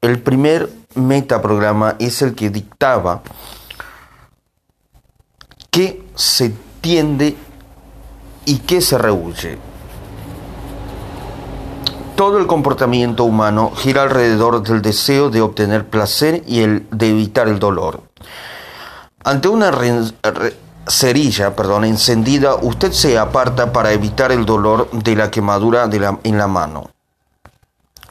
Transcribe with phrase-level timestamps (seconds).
[0.00, 3.22] El primer metaprograma es el que dictaba
[5.70, 7.36] qué se tiende
[8.44, 9.58] y qué se rehuye.
[12.14, 17.48] Todo el comportamiento humano gira alrededor del deseo de obtener placer y el de evitar
[17.48, 18.02] el dolor.
[19.24, 19.72] Ante una
[20.86, 25.88] cerilla perdón, encendida, usted se aparta para evitar el dolor de la quemadura
[26.22, 26.90] en la mano.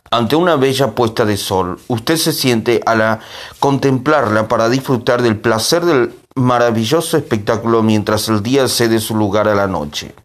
[0.10, 3.20] Ante una bella puesta de sol, usted se siente a la
[3.60, 9.56] contemplarla para disfrutar del placer del maravilloso espectáculo mientras el día cede su lugar a
[9.56, 10.16] la noche.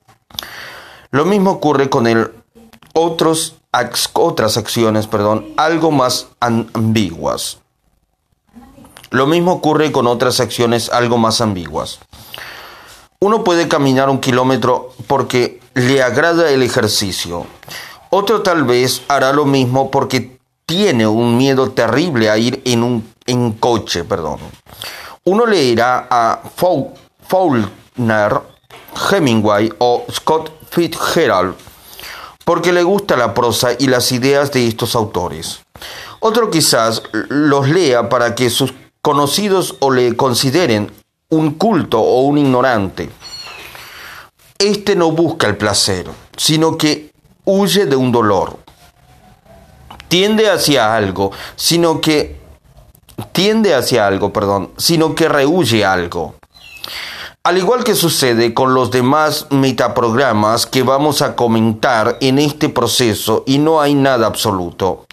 [1.11, 2.33] Lo mismo ocurre con el
[2.95, 3.57] otros
[4.13, 7.59] otras acciones, perdón, algo más ambiguas.
[9.11, 11.99] Lo mismo ocurre con otras acciones algo más ambiguas.
[13.19, 17.47] Uno puede caminar un kilómetro porque le agrada el ejercicio.
[18.15, 23.11] Otro tal vez hará lo mismo porque tiene un miedo terrible a ir en un
[23.25, 24.39] en coche, perdón.
[25.25, 26.43] Uno leerá a
[27.27, 28.41] Faulkner,
[29.11, 31.55] Hemingway o Scott Fitzgerald
[32.45, 35.61] porque le gusta la prosa y las ideas de estos autores.
[36.21, 40.93] Otro quizás los lea para que sus conocidos o le consideren
[41.31, 43.09] un culto o un ignorante.
[44.59, 47.02] Este no busca el placer, sino que
[47.45, 48.59] huye de un dolor.
[50.09, 52.41] Tiende hacia algo, sino que
[53.33, 56.35] tiende hacia algo, perdón, sino que rehuye algo.
[57.45, 63.43] Al igual que sucede con los demás metaprogramas que vamos a comentar en este proceso
[63.47, 65.07] y no hay nada absoluto.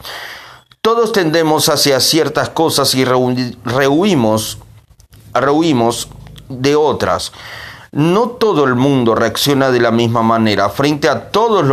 [0.82, 4.60] Todos tendemos hacia ciertas cosas y rehuimos,
[5.34, 6.08] rehuimos
[6.50, 7.32] de otras.
[7.92, 11.66] No todo el mundo reacciona de la misma manera frente a todos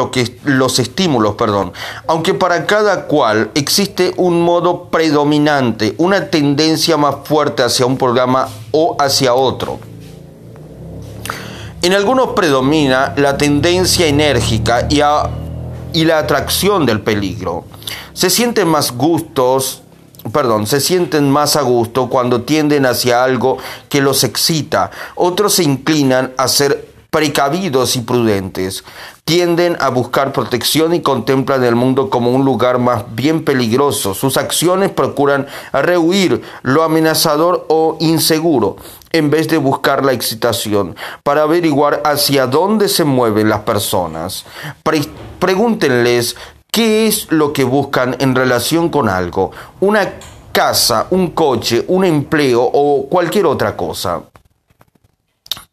[0.45, 1.75] los estímulos, perdón,
[2.07, 8.49] aunque para cada cual existe un modo predominante, una tendencia más fuerte hacia un programa
[8.71, 9.79] o hacia otro.
[11.83, 17.65] En algunos predomina la tendencia enérgica y la atracción del peligro.
[18.15, 19.83] Se sienten más gustos,
[20.33, 24.91] perdón, se sienten más a gusto cuando tienden hacia algo que los excita.
[25.15, 28.85] Otros se inclinan a ser precavidos y prudentes.
[29.25, 34.13] Tienden a buscar protección y contemplan el mundo como un lugar más bien peligroso.
[34.13, 38.77] Sus acciones procuran rehuir lo amenazador o inseguro
[39.13, 44.45] en vez de buscar la excitación, para averiguar hacia dónde se mueven las personas.
[45.39, 46.37] pregúntenles
[46.77, 49.51] qué es lo que buscan en relación con algo,
[49.81, 50.13] una
[50.53, 54.25] casa, un coche, un empleo o cualquier otra cosa.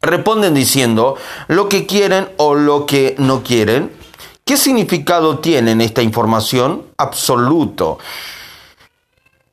[0.00, 1.16] Responden diciendo
[1.48, 3.92] lo que quieren o lo que no quieren.
[4.46, 6.84] ¿Qué significado tiene esta información?
[6.96, 7.98] Absoluto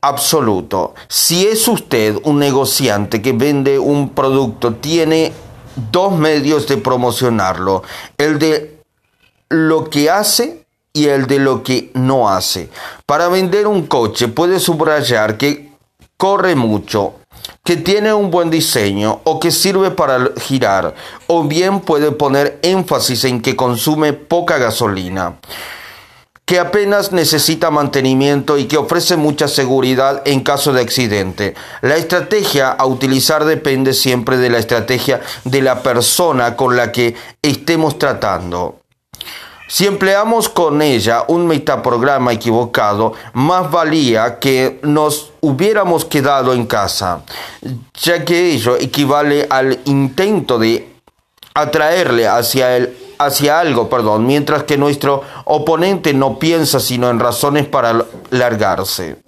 [0.04, 0.96] absoluto.
[1.10, 5.32] Si es usted un negociante que vende un producto, tiene
[5.92, 7.84] dos medios de promocionarlo.
[8.18, 8.82] El de
[9.50, 10.61] lo que hace
[10.94, 12.70] y el de lo que no hace.
[13.06, 15.72] Para vender un coche puede subrayar que
[16.18, 17.16] corre mucho,
[17.64, 20.94] que tiene un buen diseño o que sirve para girar,
[21.28, 25.38] o bien puede poner énfasis en que consume poca gasolina
[26.52, 31.56] que apenas necesita mantenimiento y que ofrece mucha seguridad en caso de accidente.
[31.82, 37.16] La estrategia a utilizar depende siempre de la estrategia de la persona con la que
[37.42, 38.81] estemos tratando.
[39.72, 47.22] Si empleamos con ella un metaprograma equivocado, más valía que nos hubiéramos quedado en casa,
[47.94, 50.94] ya que ello equivale al intento de
[51.54, 57.66] atraerle hacia el hacia algo, perdón, mientras que nuestro oponente no piensa sino en razones
[57.66, 59.20] para largarse.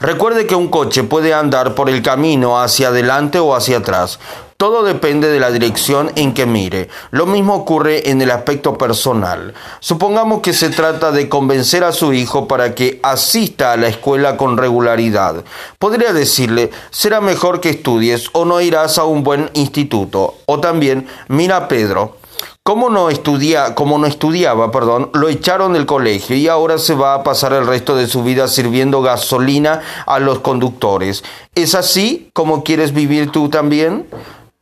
[0.00, 4.18] Recuerde que un coche puede andar por el camino hacia adelante o hacia atrás.
[4.56, 6.88] Todo depende de la dirección en que mire.
[7.10, 9.52] Lo mismo ocurre en el aspecto personal.
[9.80, 14.38] Supongamos que se trata de convencer a su hijo para que asista a la escuela
[14.38, 15.44] con regularidad.
[15.78, 20.36] Podría decirle, será mejor que estudies o no irás a un buen instituto.
[20.46, 22.16] O también, mira Pedro,
[22.62, 27.14] como no, estudia, como no estudiaba, perdón, lo echaron del colegio y ahora se va
[27.14, 31.22] a pasar el resto de su vida sirviendo gasolina a los conductores.
[31.54, 34.06] ¿Es así como quieres vivir tú también?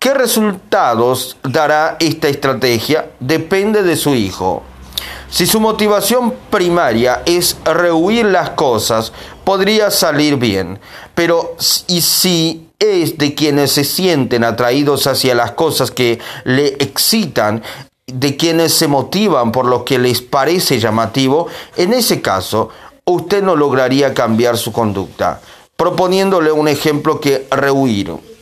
[0.04, 3.12] ¿Qué resultados dará esta estrategia?
[3.20, 4.62] Depende de su hijo.
[5.30, 9.14] Si su motivación primaria es rehuir las cosas,
[9.44, 10.78] podría salir bien.
[11.14, 11.56] Pero
[11.86, 17.62] y si es de quienes se sienten atraídos hacia las cosas que le excitan,
[18.06, 21.46] de quienes se motivan por lo que les parece llamativo,
[21.78, 22.68] en ese caso,
[23.06, 25.40] usted no lograría cambiar su conducta,
[25.76, 28.33] proponiéndole un ejemplo que rehuir.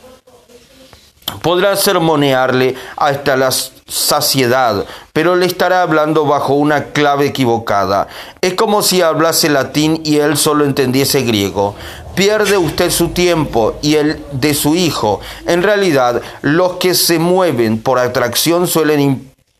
[1.41, 3.49] Podrá sermonearle hasta la
[3.87, 8.07] saciedad, pero le estará hablando bajo una clave equivocada.
[8.41, 11.75] Es como si hablase latín y él solo entendiese griego.
[12.15, 15.19] Pierde usted su tiempo y el de su hijo.
[15.47, 18.99] En realidad, los que se mueven por atracción suelen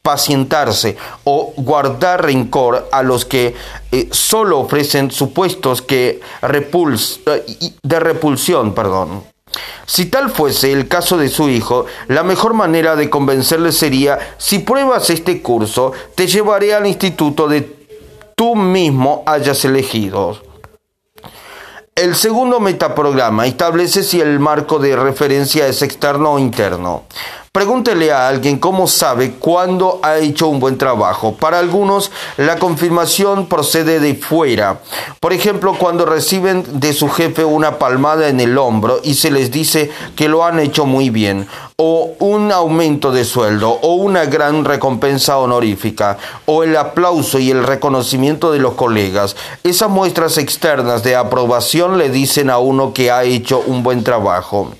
[0.03, 3.55] impacientarse o guardar rencor a los que
[3.91, 9.32] eh, solo ofrecen supuestos que repuls eh, de repulsión, perdón.
[9.85, 14.59] Si tal fuese el caso de su hijo, la mejor manera de convencerle sería, si
[14.59, 17.61] pruebas este curso, te llevaré al instituto de
[18.35, 20.37] tú mismo hayas elegido.
[21.95, 27.03] El segundo metaprograma establece si el marco de referencia es externo o interno.
[27.55, 31.35] Pregúntele a alguien cómo sabe cuándo ha hecho un buen trabajo.
[31.35, 34.79] Para algunos, la confirmación procede de fuera.
[35.19, 39.51] Por ejemplo, cuando reciben de su jefe una palmada en el hombro y se les
[39.51, 44.65] dice que lo han hecho muy bien, o un aumento de sueldo, o una gran
[44.65, 46.17] recompensa honorífica,
[46.47, 49.35] o el aplauso y el reconocimiento de los colegas.
[49.63, 54.71] Esas muestras externas de aprobación le dicen a uno que ha hecho un buen trabajo.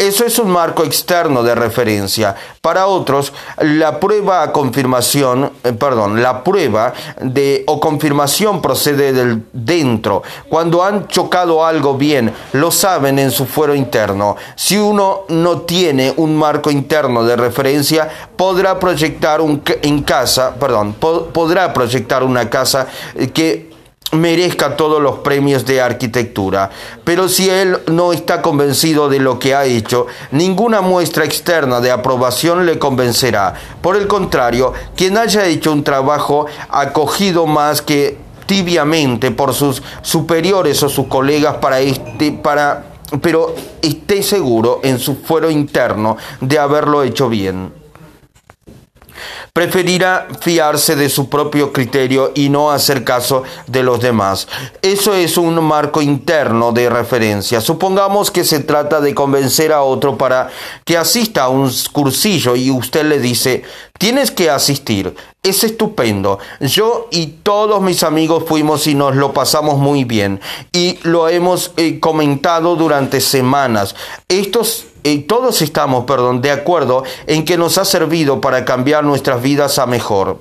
[0.00, 2.36] Eso es un marco externo de referencia.
[2.60, 10.22] Para otros, la prueba confirmación, eh, perdón, la prueba de o confirmación procede del dentro.
[10.48, 14.36] Cuando han chocado algo bien, lo saben en su fuero interno.
[14.54, 20.92] Si uno no tiene un marco interno de referencia, podrá proyectar un, en casa, perdón,
[20.92, 22.86] podrá proyectar una casa
[23.34, 23.67] que
[24.12, 26.70] merezca todos los premios de arquitectura.
[27.04, 31.90] Pero si él no está convencido de lo que ha hecho, ninguna muestra externa de
[31.90, 33.54] aprobación le convencerá.
[33.82, 40.82] Por el contrario, quien haya hecho un trabajo acogido más que tibiamente por sus superiores
[40.82, 42.84] o sus colegas para este para
[43.20, 47.77] pero esté seguro en su fuero interno de haberlo hecho bien
[49.52, 54.48] preferirá fiarse de su propio criterio y no hacer caso de los demás.
[54.82, 57.60] Eso es un marco interno de referencia.
[57.60, 60.50] Supongamos que se trata de convencer a otro para
[60.84, 63.64] que asista a un cursillo y usted le dice,
[63.98, 65.14] tienes que asistir.
[65.42, 66.38] Es estupendo.
[66.60, 70.40] Yo y todos mis amigos fuimos y nos lo pasamos muy bien.
[70.72, 73.94] Y lo hemos eh, comentado durante semanas.
[74.28, 79.42] Estos y todos estamos, perdón, de acuerdo en que nos ha servido para cambiar nuestras
[79.42, 80.38] vidas a mejor.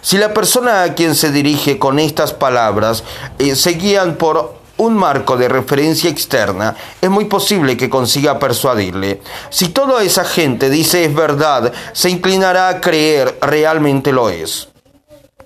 [0.00, 3.04] Si la persona a quien se dirige con estas palabras
[3.38, 9.20] eh, se guían por un marco de referencia externa, es muy posible que consiga persuadirle.
[9.50, 14.68] Si toda esa gente dice es verdad, se inclinará a creer realmente lo es.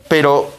[0.09, 0.51] Pero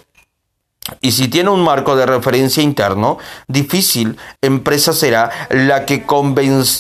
[1.02, 3.18] y si tiene un marco de referencia interno,
[3.48, 6.06] difícil empresa será la, que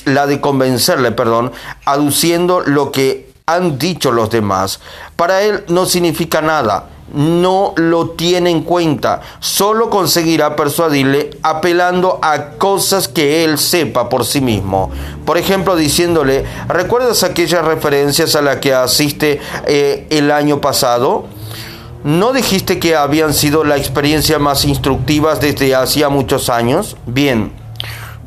[0.05, 1.51] la de convencerle, perdón,
[1.85, 4.79] aduciendo lo que han dicho los demás.
[5.15, 12.51] Para él no significa nada, no lo tiene en cuenta, solo conseguirá persuadirle apelando a
[12.57, 14.91] cosas que él sepa por sí mismo.
[15.25, 21.36] Por ejemplo, diciéndole, ¿recuerdas aquellas referencias a las que asiste eh, el año pasado?
[22.07, 26.95] ¿No dijiste que habían sido la experiencia más instructiva desde hacía muchos años?
[27.05, 27.51] Bien,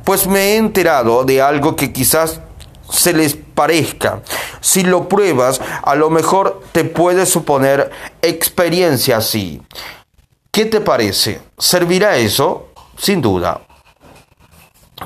[0.05, 2.43] pues me he enterado de algo que quizás
[2.91, 4.21] se les parezca.
[4.61, 9.63] Si lo pruebas, a lo mejor te puede suponer experiencia así.
[10.51, 11.41] ¿Qué te parece?
[11.57, 12.67] ¿Servirá eso?
[12.99, 13.63] Sin duda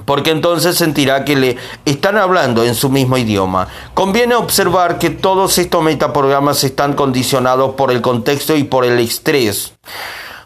[0.05, 3.69] porque entonces sentirá que le están hablando en su mismo idioma.
[3.95, 9.73] Conviene observar que todos estos metaprogramas están condicionados por el contexto y por el estrés.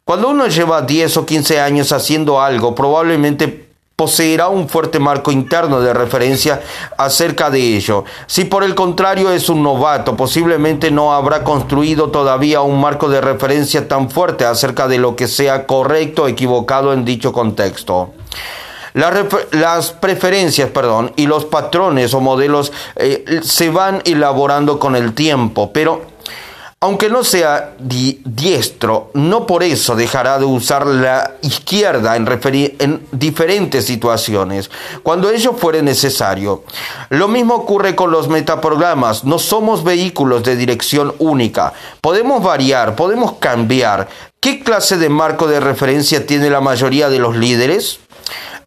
[0.05, 5.81] Cuando uno lleva 10 o 15 años haciendo algo, probablemente poseerá un fuerte marco interno
[5.81, 6.63] de referencia
[6.97, 8.05] acerca de ello.
[8.29, 13.21] Si por el contrario es un novato, posiblemente no habrá construido todavía un marco de
[13.21, 18.15] referencia tan fuerte acerca de lo que sea correcto o equivocado en dicho contexto.
[18.95, 25.73] Las, preferencias perdón, y los patrones o modelos eh, se van elaborando con el tiempo,
[25.73, 26.19] pero
[26.81, 32.29] aunque no sea diestro, no por eso dejará de usar la izquierda en,
[32.79, 34.71] en, diferentes situaciones,
[35.03, 36.63] cuando ello fuere necesario.
[37.09, 39.25] Lo mismo ocurre con los metaprogramas.
[39.25, 41.73] No somos vehículos de dirección única.
[42.01, 44.07] Podemos variar, podemos cambiar.
[44.39, 47.99] ¿Qué clase de marco de referencia tiene la mayoría de los líderes?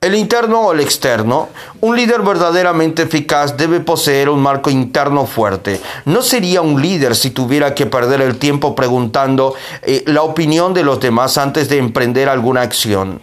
[0.03, 5.79] El interno o el externo, un líder verdaderamente eficaz debe poseer un marco interno fuerte.
[6.05, 9.53] No sería un líder si tuviera que perder el tiempo preguntando
[9.83, 13.21] eh, la opinión de los demás antes de emprender alguna acción.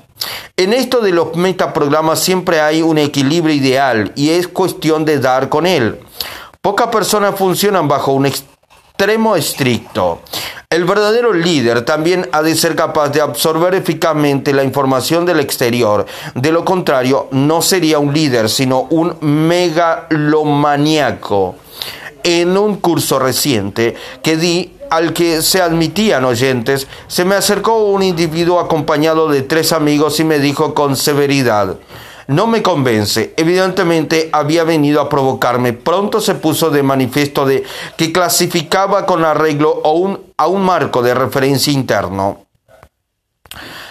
[0.57, 5.49] En esto de los metaprogramas siempre hay un equilibrio ideal y es cuestión de dar
[5.49, 5.99] con él.
[6.63, 8.27] Pocas personas funcionan bajo un
[8.99, 10.23] extremo estricto.
[10.69, 16.05] El verdadero líder también ha de ser capaz de absorber eficazmente la información del exterior.
[16.35, 21.55] De lo contrario, no sería un líder, sino un megalomaniaco.
[22.25, 28.03] En un curso reciente que di al que se admitían oyentes, se me acercó un
[28.03, 31.77] individuo acompañado de tres amigos y me dijo con severidad,
[32.29, 33.35] no me convence.
[33.37, 35.73] Evidentemente había venido a provocarme.
[35.73, 37.65] Pronto se puso de manifiesto de
[37.97, 42.45] que clasificaba con arreglo a un, a un marco de referencia interno.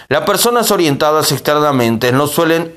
[0.08, 2.74] Las personas orientadas externamente no suelen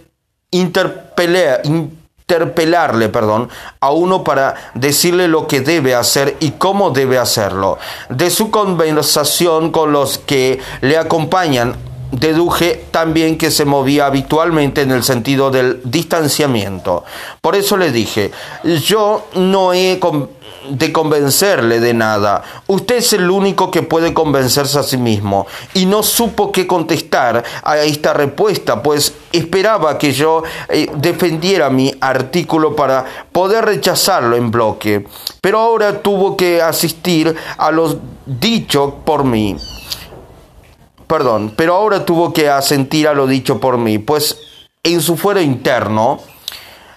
[0.50, 3.50] interpelar, interpelarle, perdón,
[3.80, 7.78] a uno para decirle lo que debe hacer y cómo debe hacerlo.
[8.10, 14.92] De su conversación con los que le acompañan deduje también que se movía habitualmente en
[14.92, 17.04] el sentido del distanciamiento.
[17.42, 18.32] Por eso le dije,
[18.86, 20.00] yo no he
[20.70, 22.44] de convencerle de nada.
[22.68, 25.48] Usted es el único que puede convencerse a sí mismo.
[25.74, 31.94] Y no supo qué contestar a esta respuesta, pues esperaba que yo eh, defendiera mi
[32.00, 35.08] artículo para poder rechazarlo en bloque.
[35.42, 39.58] Pero ahora tuvo que asistir a los dichos por mí
[41.12, 44.38] perdón, pero ahora tuvo que asentir a lo dicho por mí, pues
[44.82, 46.22] en su fuero interno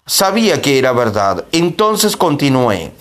[0.06, 1.46] sabía que era verdad.
[1.50, 2.92] Entonces continué.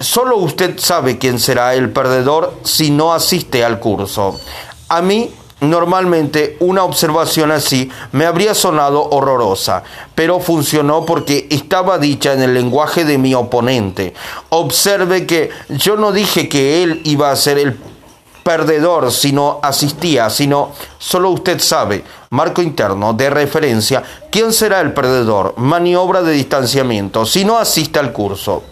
[0.00, 4.40] Solo usted sabe quién será el perdedor si no asiste al curso.
[4.88, 5.30] A mí
[5.60, 9.82] Normalmente una observación así me habría sonado horrorosa,
[10.14, 14.12] pero funcionó porque estaba dicha en el lenguaje de mi oponente.
[14.50, 17.78] Observe que yo no dije que él iba a ser el
[18.44, 24.92] perdedor si no asistía, sino solo usted sabe, marco interno de referencia, quién será el
[24.92, 28.62] perdedor, maniobra de distanciamiento, si no asiste al curso.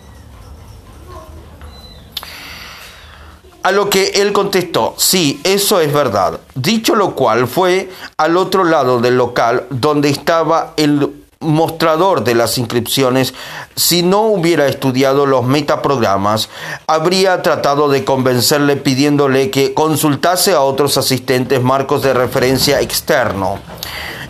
[3.65, 6.41] A lo que él contestó, sí, eso es verdad.
[6.55, 12.59] Dicho lo cual, fue al otro lado del local donde estaba el mostrador de las
[12.59, 13.35] inscripciones,
[13.77, 16.49] si no hubiera estudiado los metaprogramas,
[16.87, 23.59] habría tratado de convencerle pidiéndole que consultase a otros asistentes marcos de referencia externo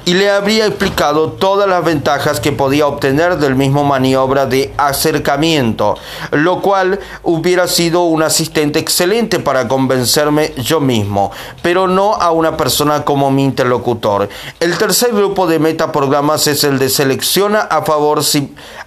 [0.05, 5.97] y le habría explicado todas las ventajas que podía obtener del mismo maniobra de acercamiento,
[6.33, 11.31] lo cual hubiera sido un asistente excelente para convencerme yo mismo,
[11.63, 14.29] pero no a una persona como mi interlocutor.
[14.59, 18.21] El tercer grupo de metaprogramas es el de selecciona a favor,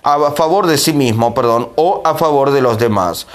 [0.03, 3.27] a favor de sí mismo perdón, o a favor de los demás.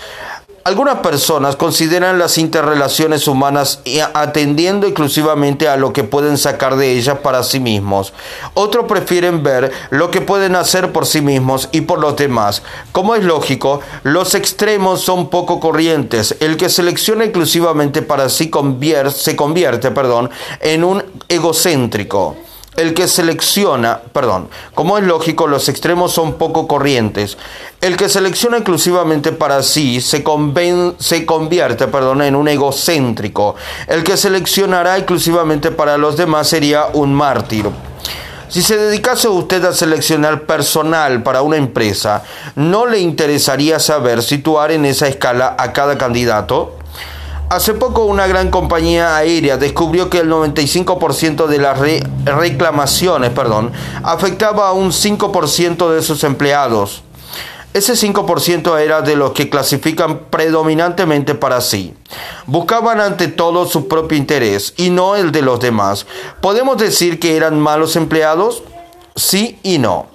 [0.63, 3.81] Algunas personas consideran las interrelaciones humanas
[4.13, 8.13] atendiendo exclusivamente a lo que pueden sacar de ellas para sí mismos.
[8.53, 12.63] Otros prefieren ver lo que pueden hacer por sí mismos y por los demás.
[12.93, 16.37] Como es lógico, los extremos son poco corrientes.
[16.41, 18.51] El que selecciona exclusivamente para sí
[19.15, 20.29] se convierte perdón,
[20.61, 22.37] en un egocéntrico
[22.77, 27.37] el que selecciona, perdón, como es lógico, los extremos son poco corrientes.
[27.81, 33.55] El que selecciona exclusivamente para sí se, convierte perdón, en un egocéntrico.
[33.87, 37.71] El que seleccionará exclusivamente para los demás sería un mártir.
[38.51, 42.23] Si se dedicase usted a seleccionar personal para una empresa,
[42.55, 46.77] ¿no le interesaría saber situar en esa escala a cada candidato?
[47.49, 51.79] Hace poco una gran compañía aérea descubrió que el 95% de las
[52.27, 53.73] reclamaciones perdón,
[54.03, 57.05] afectaba a un 5% de sus empleados.
[57.73, 61.95] Ese 5% era de los que clasifican predominantemente para sí.
[62.47, 66.05] Buscaban ante todo su propio interés y no el de los demás.
[66.41, 68.65] ¿Podemos decir que eran malos empleados?
[69.15, 70.07] Sí y no.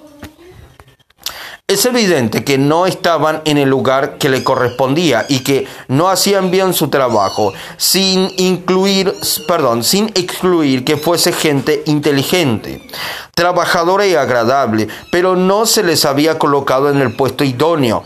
[1.68, 6.52] Es evidente que no estaban en el lugar que le correspondía y que no hacían
[6.52, 9.12] bien su trabajo, sin incluir,
[9.48, 12.88] perdón, sin excluir que fuese gente inteligente,
[13.34, 18.04] trabajadora y agradable, pero no se les había colocado en el puesto idóneo.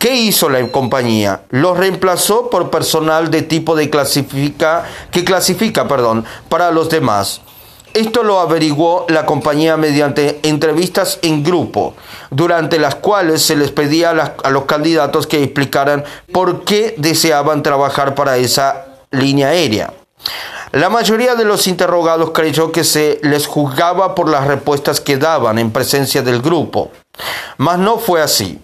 [0.00, 1.42] ¿Qué hizo la compañía?
[1.50, 7.42] Los reemplazó por personal de tipo de clasifica, que clasifica, perdón, para los demás.
[7.94, 11.94] Esto lo averiguó la compañía mediante entrevistas en grupo,
[12.30, 18.14] durante las cuales se les pedía a, los candidatos que explicaran por qué deseaban trabajar
[18.14, 19.92] para esa línea aérea.
[20.72, 25.58] La mayoría de los interrogados creyó que se les juzgaba por las respuestas que daban
[25.58, 26.90] en presencia del grupo,
[27.58, 28.58] mas no fue así.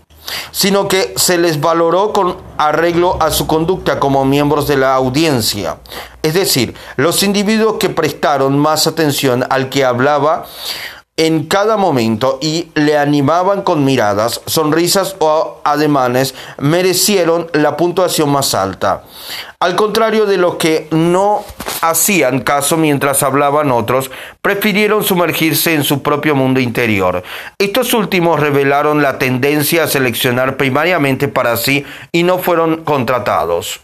[0.50, 5.78] Sino que se les valoró con arreglo a su conducta como miembros de la audiencia.
[6.22, 10.46] Es decir, los individuos que prestaron más atención al que hablaba
[11.18, 18.54] en cada momento y le animaban con miradas, sonrisas o ademanes, merecieron la puntuación más
[18.54, 19.02] alta.
[19.60, 21.44] Al contrario de los que no
[21.82, 27.24] hacían caso mientras hablaban otros, prefirieron sumergirse en su propio mundo interior.
[27.58, 33.80] Estos últimos revelaron la tendencia a seleccionar primariamente para sí y no fueron contratados.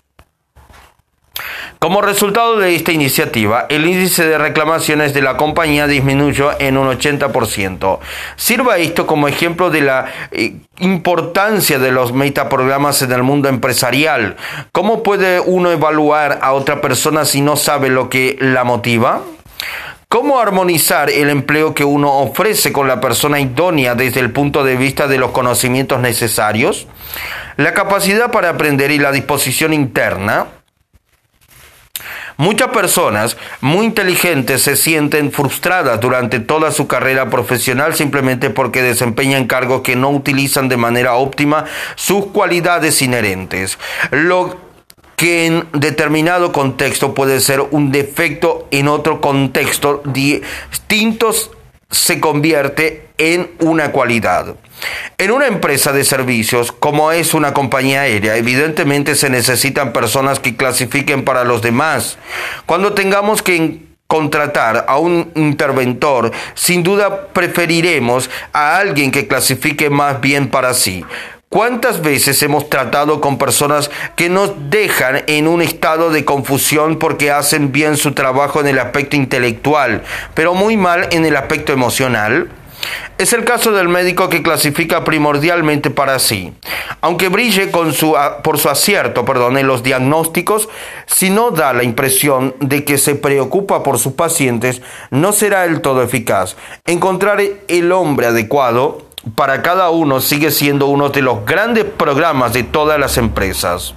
[1.79, 6.89] Como resultado de esta iniciativa, el índice de reclamaciones de la compañía disminuyó en un
[6.89, 7.99] 80%.
[8.37, 14.37] Sirva esto como ejemplo de la eh, importancia de los metaprogramas en el mundo empresarial.
[14.73, 19.21] ¿Cómo puede uno evaluar a otra persona si no sabe lo que la motiva?
[20.09, 24.77] ¿Cómo armonizar el empleo que uno ofrece con la persona idónea desde el punto de
[24.77, 26.87] vista de los conocimientos necesarios?
[27.57, 30.47] La capacidad para aprender y la disposición interna
[32.37, 39.47] Muchas personas muy inteligentes se sienten frustradas durante toda su carrera profesional simplemente porque desempeñan
[39.47, 41.65] cargos que no utilizan de manera óptima
[41.95, 43.79] sus cualidades inherentes.
[44.11, 44.57] Lo
[45.17, 51.53] que en determinado contexto puede ser un defecto, en otro contexto distintos
[51.89, 54.57] se convierte en una cualidad.
[55.19, 60.57] En una empresa de servicios, como es una compañía aérea, evidentemente se necesitan personas que
[60.57, 62.19] clasifiquen para los demás.
[62.67, 70.21] Cuando tengamos que contratar a un interventor, sin duda preferiremos a alguien que clasifique más
[70.21, 71.05] bien para sí.
[71.49, 77.31] ¿Cuántas veces hemos tratado con personas que nos dejan en un estado de confusión porque
[77.31, 80.03] hacen bien su trabajo en el aspecto intelectual,
[80.35, 82.49] pero muy mal en el aspecto emocional?
[83.19, 86.53] Es el caso del médico que clasifica primordialmente para sí.
[87.01, 87.93] Aunque brille por
[88.59, 89.25] su acierto
[89.57, 90.69] en los diagnósticos,
[91.07, 95.81] si no da la impresión de que se preocupa por sus pacientes, no será el
[95.81, 96.57] todo eficaz.
[96.87, 102.63] Encontrar el hombre adecuado para cada uno sigue siendo uno de los grandes programas de
[102.63, 103.95] todas las empresas.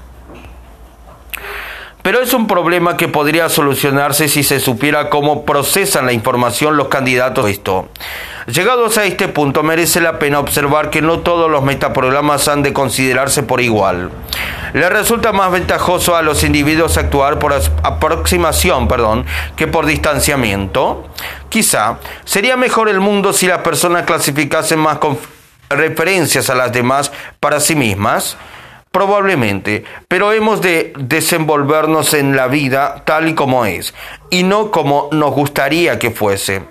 [2.07, 6.87] Pero es un problema que podría solucionarse si se supiera cómo procesan la información los
[6.87, 7.49] candidatos.
[7.49, 7.89] Esto.
[8.45, 12.71] Llegados a este punto, merece la pena observar que no todos los metaprogramas han de
[12.71, 14.09] considerarse por igual.
[14.71, 19.25] Le resulta más ventajoso a los individuos actuar por aproximación perdón,
[19.57, 21.09] que por distanciamiento.
[21.49, 25.19] Quizá sería mejor el mundo si las personas clasificasen más con
[25.69, 28.37] referencias a las demás para sí mismas.
[28.97, 33.93] Probablemente, pero hemos de desenvolvernos en la vida tal y como es,
[34.31, 36.63] y no como nos gustaría que fuese.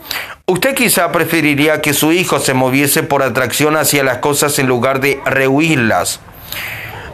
[0.44, 4.98] Usted quizá preferiría que su hijo se moviese por atracción hacia las cosas en lugar
[4.98, 6.18] de rehuirlas.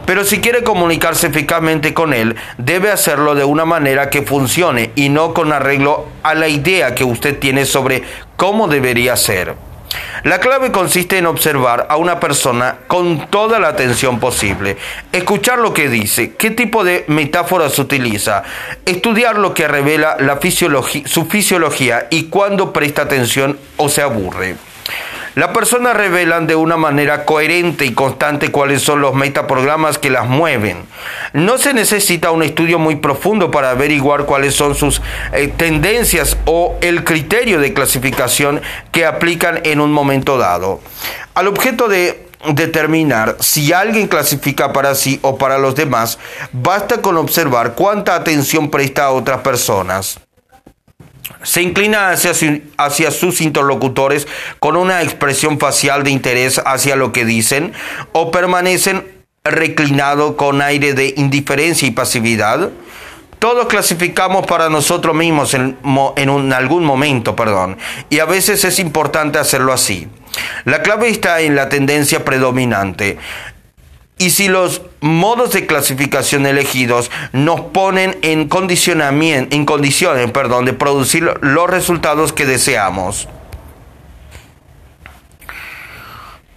[0.07, 5.09] Pero si quiere comunicarse eficazmente con él, debe hacerlo de una manera que funcione y
[5.09, 8.01] no con arreglo a la idea que usted tiene sobre
[8.35, 9.53] cómo debería ser.
[10.23, 14.77] La clave consiste en observar a una persona con toda la atención posible,
[15.11, 18.43] escuchar lo que dice, qué tipo de metáforas utiliza,
[18.85, 20.39] estudiar lo que revela la
[21.05, 24.55] su fisiología y cuándo presta atención o se aburre.
[25.35, 30.27] Las personas revelan de una manera coherente y constante cuáles son los metaprogramas que las
[30.27, 30.85] mueven.
[31.33, 36.77] No se necesita un estudio muy profundo para averiguar cuáles son sus eh, tendencias o
[36.81, 40.81] el criterio de clasificación que aplican en un momento dado.
[41.33, 46.19] Al objeto de determinar si alguien clasifica para sí o para los demás,
[46.51, 50.19] basta con observar cuánta atención presta a otras personas
[51.41, 54.27] se inclina hacia, sus interlocutores
[54.59, 57.73] con una expresión facial de interés hacia lo que dicen
[58.11, 59.07] o permanecen
[59.43, 62.69] reclinado con aire de indiferencia y pasividad.
[63.39, 67.77] Todos clasificamos para nosotros mismos en algún momento, perdón,
[68.09, 70.07] y a veces es importante hacerlo así.
[70.63, 73.17] La clave está en la tendencia predominante.
[74.17, 80.73] Y si los modos de clasificación elegidos nos ponen en, condicionamiento, en condiciones perdón, de
[80.73, 83.27] producir los resultados que deseamos.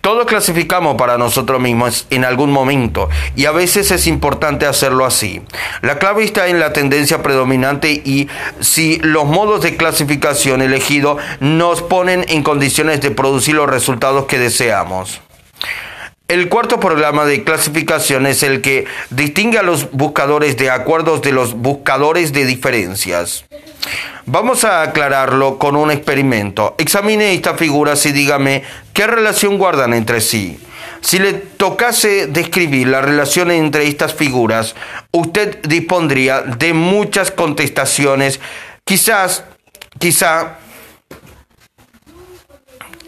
[0.06, 5.42] Todos clasificamos para nosotros mismos en algún momento y a veces es importante hacerlo así.
[5.82, 8.28] La clave está en la tendencia predominante y
[8.60, 14.38] si los modos de clasificación elegidos nos ponen en condiciones de producir los resultados que
[14.38, 15.20] deseamos.
[16.28, 21.30] El cuarto programa de clasificación es el que distingue a los buscadores de acuerdos de
[21.30, 23.44] los buscadores de diferencias.
[24.24, 26.74] Vamos a aclararlo con un experimento.
[26.78, 30.58] Examine esta figura y dígame qué relación guardan entre sí.
[31.00, 34.74] Si le tocase describir la relación entre estas figuras,
[35.12, 38.40] usted dispondría de muchas contestaciones,
[38.84, 39.44] quizás,
[40.00, 40.58] quizá,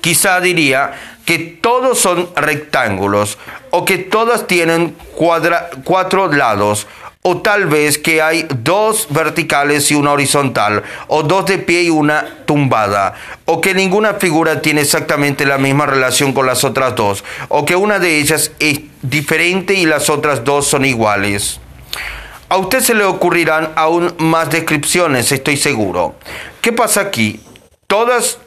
[0.00, 3.36] quizá diría que todos son rectángulos
[3.68, 6.86] o que todas tienen cuatro lados
[7.20, 11.90] o tal vez que hay dos verticales y una horizontal, o dos de pie y
[11.90, 13.12] una tumbada,
[13.44, 17.76] o que ninguna figura tiene exactamente la misma relación con las otras dos, o que
[17.76, 21.60] una de ellas es diferente y las otras dos son iguales.
[22.48, 26.14] A usted se le ocurrirán aún más descripciones, estoy seguro.
[26.62, 27.38] ¿Qué pasa aquí?
[27.86, 28.38] Todas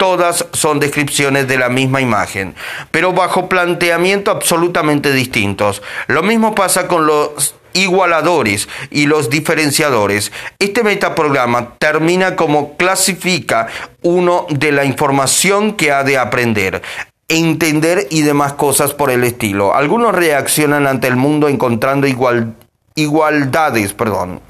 [0.00, 2.54] todas son descripciones de la misma imagen,
[2.90, 5.82] pero bajo planteamiento absolutamente distintos.
[6.06, 10.32] Lo mismo pasa con los igualadores y los diferenciadores.
[10.58, 13.66] Este metaprograma termina como clasifica
[14.00, 16.80] uno de la información que ha de aprender
[17.28, 19.72] entender y demás cosas por el estilo.
[19.72, 22.08] Algunos reaccionan ante el mundo encontrando
[23.00, 24.40] igualdades, perdón.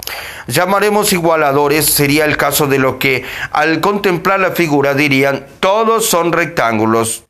[0.47, 6.31] Llamaremos igualadores, sería el caso de lo que al contemplar la figura dirían, todos son
[6.31, 7.23] rectángulos.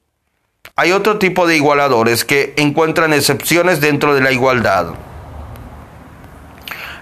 [0.76, 4.94] Hay otro tipo de igualadores que encuentran excepciones dentro de la igualdad.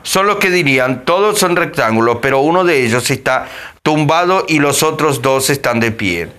[0.01, 3.47] Solo que dirían, todos son rectángulos, pero uno de ellos está
[3.83, 6.29] tumbado y los otros dos están de pie.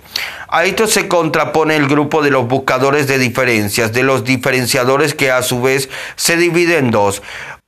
[0.48, 5.30] A esto se contrapone el grupo de los buscadores de diferencias, de los diferenciadores que
[5.30, 7.22] a su vez se dividen en dos.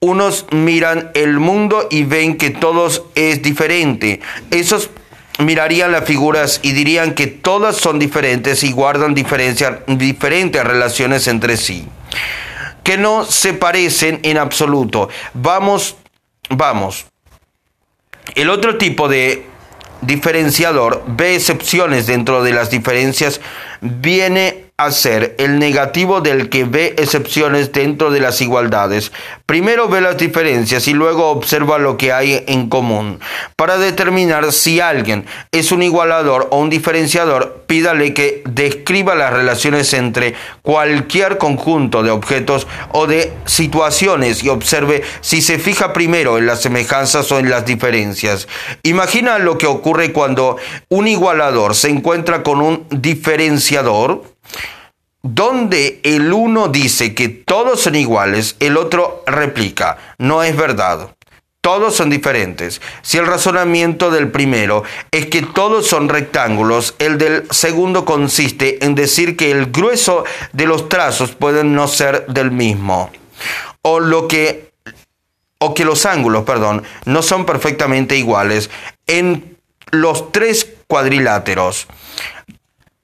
[0.04, 4.20] Unos miran el mundo y ven que todos es diferente.
[4.50, 4.90] Esos
[5.38, 11.88] mirarían las figuras y dirían que todas son diferentes y guardan diferentes relaciones entre sí
[12.82, 15.08] que no se parecen en absoluto.
[15.34, 15.96] Vamos,
[16.50, 17.06] vamos.
[18.34, 19.46] El otro tipo de
[20.00, 23.40] diferenciador ve excepciones dentro de las diferencias,
[23.80, 29.12] viene ser el negativo del que ve excepciones dentro de las igualdades.
[29.46, 33.20] Primero ve las diferencias y luego observa lo que hay en común.
[33.54, 39.92] Para determinar si alguien es un igualador o un diferenciador, pídale que describa las relaciones
[39.94, 46.46] entre cualquier conjunto de objetos o de situaciones y observe si se fija primero en
[46.46, 48.48] las semejanzas o en las diferencias.
[48.82, 50.56] Imagina lo que ocurre cuando
[50.88, 54.31] un igualador se encuentra con un diferenciador
[55.22, 61.14] donde el uno dice que todos son iguales, el otro replica, no es verdad.
[61.60, 62.80] Todos son diferentes.
[63.02, 68.96] Si el razonamiento del primero es que todos son rectángulos, el del segundo consiste en
[68.96, 73.12] decir que el grueso de los trazos pueden no ser del mismo.
[73.82, 74.72] O lo que
[75.58, 78.68] o que los ángulos, perdón, no son perfectamente iguales
[79.06, 79.56] en
[79.92, 81.86] los tres cuadriláteros.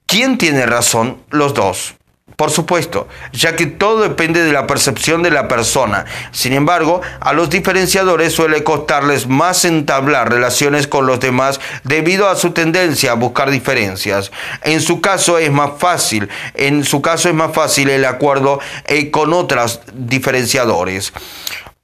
[0.09, 1.21] ¿Quién tiene razón?
[1.29, 1.93] Los dos.
[2.35, 6.05] Por supuesto, ya que todo depende de la percepción de la persona.
[6.31, 12.35] Sin embargo, a los diferenciadores suele costarles más entablar relaciones con los demás debido a
[12.35, 14.31] su tendencia a buscar diferencias.
[14.63, 19.11] En su caso es más fácil, en su caso es más fácil el acuerdo eh,
[19.11, 21.13] con otros diferenciadores.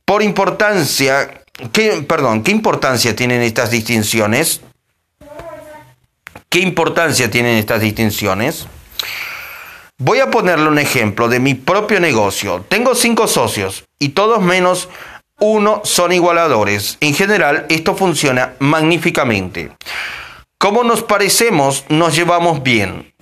[0.03, 4.61] Por importancia, ¿qué, perdón, ¿qué importancia tienen estas distinciones?
[6.55, 8.65] ¿Qué importancia tienen estas distinciones?
[9.97, 12.63] Voy a ponerle un ejemplo de mi propio negocio.
[12.69, 14.87] Tengo cinco socios y todos menos
[15.37, 16.95] uno son igualadores.
[17.01, 19.75] En general, esto funciona magníficamente.
[20.57, 23.13] Como nos parecemos, nos llevamos bien.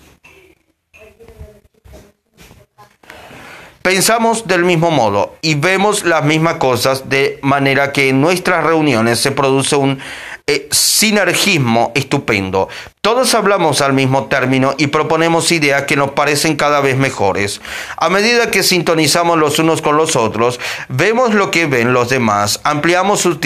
[3.81, 9.19] Pensamos del mismo modo y vemos las mismas cosas de manera que en nuestras reuniones
[9.19, 9.99] se produce un
[10.45, 12.67] eh, sinergismo estupendo.
[12.99, 17.61] Todos hablamos al mismo término y proponemos ideas que nos parecen cada vez mejores.
[17.95, 22.59] A medida que sintonizamos los unos con los otros, vemos lo que ven los demás,
[22.65, 23.37] ampliamos sus,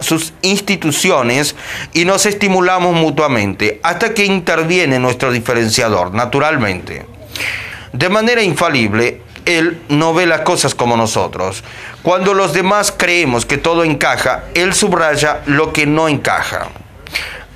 [0.00, 1.56] sus instituciones
[1.92, 7.04] y nos estimulamos mutuamente, hasta que interviene nuestro diferenciador, naturalmente.
[7.92, 11.64] De manera infalible, él no ve las cosas como nosotros.
[12.02, 16.68] Cuando los demás creemos que todo encaja, Él subraya lo que no encaja.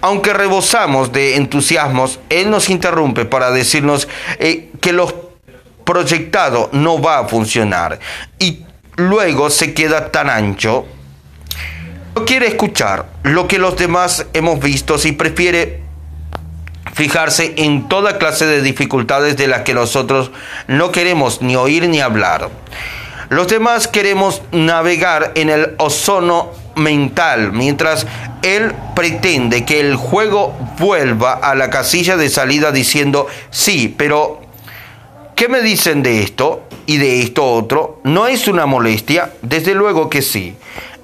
[0.01, 5.33] Aunque rebosamos de entusiasmos, Él nos interrumpe para decirnos eh, que lo
[5.85, 8.01] proyectado no va a funcionar
[8.38, 8.64] y
[8.96, 10.87] luego se queda tan ancho.
[12.14, 15.86] No quiere escuchar lo que los demás hemos visto y prefiere
[16.96, 20.30] fijarse en toda clase de dificultades de las que nosotros
[20.66, 22.48] no queremos ni oír ni hablar.
[23.28, 28.06] Los demás queremos navegar en el ozono mental, mientras
[28.42, 34.40] él pretende que el juego vuelva a la casilla de salida diciendo sí, pero
[35.35, 38.00] ¿Qué me dicen de esto y de esto otro?
[38.04, 39.35] ¿No es una molestia?
[39.42, 40.56] Desde luego que sí.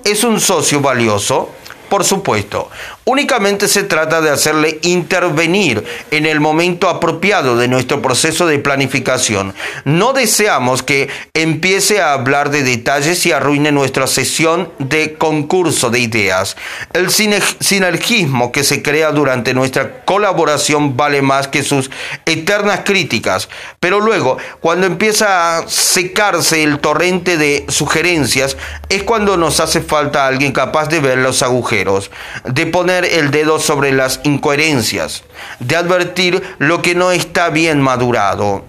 [0.05, 1.51] ¿Es un socio valioso?
[1.91, 2.71] Por supuesto,
[3.05, 9.55] únicamente se trata de hacerle intervenir en el momento apropiado de nuestro proceso de planificación.
[9.85, 16.01] No deseamos que empiece a hablar de detalles y arruine nuestra sesión de concurso de
[16.01, 16.57] ideas.
[16.93, 21.91] El sinergismo que se crea durante nuestra colaboración vale más que sus
[22.27, 23.49] eternas críticas,
[23.81, 28.57] pero luego, cuando empieza a secarse el torrente de sugerencias,
[28.89, 32.11] es cuando nos hace falta alguien capaz de ver los agujeros
[32.45, 35.25] de poner el dedo sobre las incoherencias,
[35.59, 38.65] de advertir lo que no está bien madurado,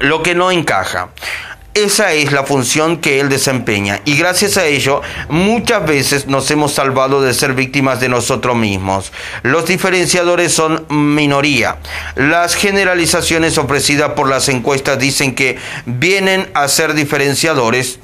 [0.00, 1.10] lo que no encaja.
[1.74, 6.72] Esa es la función que él desempeña y gracias a ello muchas veces nos hemos
[6.72, 9.12] salvado de ser víctimas de nosotros mismos.
[9.44, 11.76] Los diferenciadores son minoría.
[12.16, 18.00] Las generalizaciones ofrecidas por las encuestas dicen que vienen a ser diferenciadores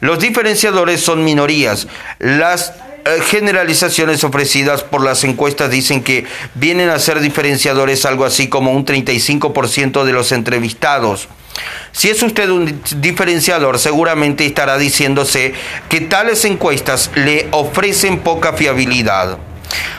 [0.00, 1.86] Los diferenciadores son minorías.
[2.18, 8.48] Las eh, generalizaciones ofrecidas por las encuestas dicen que vienen a ser diferenciadores algo así
[8.48, 11.28] como un 35% de los entrevistados.
[11.92, 15.54] Si es usted un diferenciador, seguramente estará diciéndose
[15.88, 19.38] que tales encuestas le ofrecen poca fiabilidad.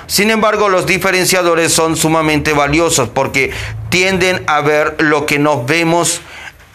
[0.08, 3.52] Sin embargo, los diferenciadores son sumamente valiosos porque
[3.90, 6.22] tienden a ver lo que nos vemos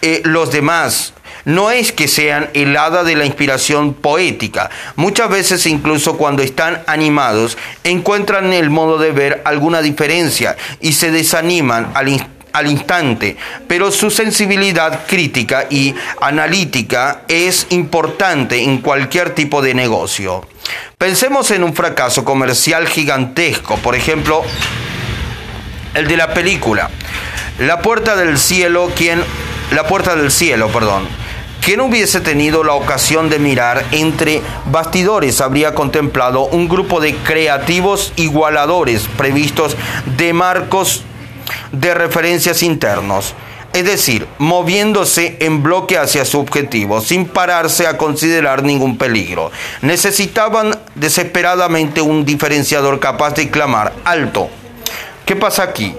[0.03, 1.13] eh, los demás
[1.47, 4.69] no es que sean el hada de la inspiración poética.
[4.97, 11.11] Muchas veces incluso cuando están animados encuentran el modo de ver alguna diferencia y se
[11.11, 12.09] desaniman al
[12.53, 13.37] al instante,
[13.69, 20.49] pero su sensibilidad crítica y analítica es importante en cualquier tipo de negocio.
[20.97, 24.43] Pensemos en un fracaso comercial gigantesco, por ejemplo,
[25.93, 26.91] el de la película
[27.59, 29.23] La Puerta del Cielo, quien
[29.73, 31.26] La Puerta del Cielo, perdón
[31.67, 38.13] quien hubiese tenido la ocasión de mirar entre bastidores habría contemplado un grupo de creativos
[38.15, 39.77] igualadores previstos
[40.17, 41.03] de marcos
[41.73, 43.35] de referencias internos,
[43.73, 49.51] es decir, moviéndose en bloque hacia su objetivo, sin pararse a considerar ningún peligro.
[49.83, 54.49] Necesitaban desesperadamente un diferenciador capaz de clamar alto.
[55.25, 55.97] ¿Qué pasa aquí?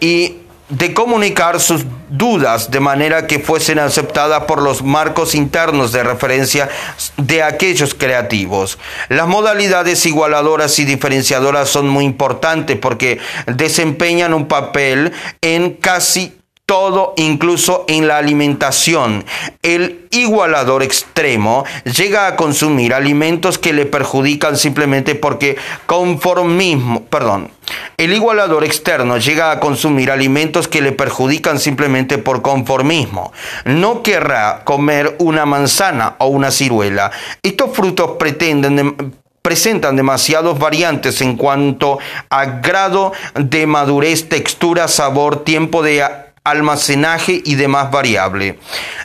[0.00, 6.02] Y de comunicar sus dudas de manera que fuesen aceptadas por los marcos internos de
[6.02, 6.68] referencia
[7.16, 8.78] de aquellos creativos.
[9.08, 17.14] Las modalidades igualadoras y diferenciadoras son muy importantes porque desempeñan un papel en casi todo,
[17.16, 19.24] incluso en la alimentación.
[19.62, 27.50] El igualador extremo llega a consumir alimentos que le perjudican simplemente porque conformismo, perdón,
[27.96, 33.32] el igualador externo llega a consumir alimentos que le perjudican simplemente por conformismo.
[33.64, 37.12] No querrá comer una manzana o una ciruela.
[37.44, 46.25] Estos frutos presentan demasiados variantes en cuanto a grado de madurez, textura, sabor, tiempo de
[46.46, 48.58] almacenaje y demás variable.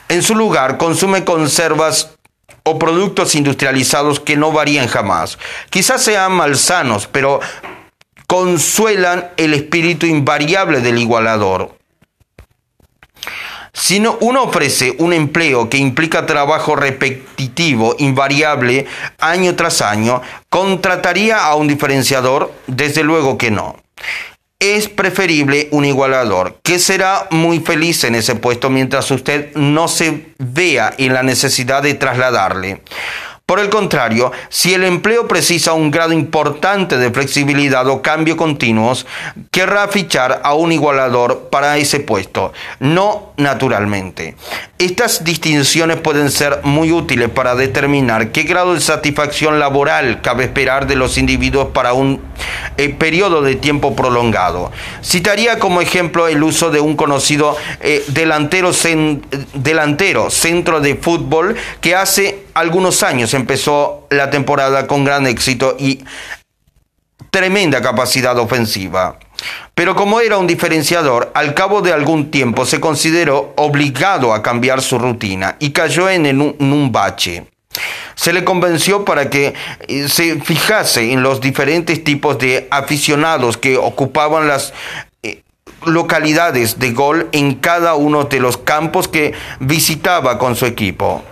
[0.10, 2.12] En su lugar, consume conservas
[2.64, 5.40] o productos industrializados que no varían jamás.
[5.72, 7.40] Quizás sean malsanos, pero
[8.28, 11.76] consuelan el espíritu invariable del igualador.
[13.74, 18.86] Si uno ofrece un empleo que implica trabajo repetitivo, invariable,
[19.18, 22.54] año tras año, ¿contrataría a un diferenciador?
[22.68, 23.82] Desde luego que no
[24.62, 30.28] es preferible un igualador, que será muy feliz en ese puesto mientras usted no se
[30.38, 32.82] vea en la necesidad de trasladarle.
[33.52, 39.06] Por el contrario, si el empleo precisa un grado importante de flexibilidad o cambio continuos,
[39.52, 44.38] querrá fichar a un igualador para ese puesto, no naturalmente.
[44.78, 50.88] Estas distinciones pueden ser muy útiles para determinar qué grado de satisfacción laboral cabe esperar
[50.88, 52.22] de los individuos para un
[52.78, 54.72] eh, periodo de tiempo prolongado.
[55.04, 58.72] Citaría como ejemplo el uso de un conocido eh, delantero,
[59.54, 66.04] delantero centro de fútbol que hace algunos años empezó la temporada con gran éxito y
[67.30, 69.18] tremenda capacidad ofensiva.
[69.74, 74.82] Pero como era un diferenciador, al cabo de algún tiempo se consideró obligado a cambiar
[74.82, 77.46] su rutina y cayó en un, bache.
[78.16, 79.54] Se le convenció para que
[79.88, 84.74] eh, se fijase en los diferentes tipos de aficionados que ocupaban las
[85.24, 85.42] eh,
[85.86, 91.24] localidades de gol en cada uno de los campos que visitaba con su equipo.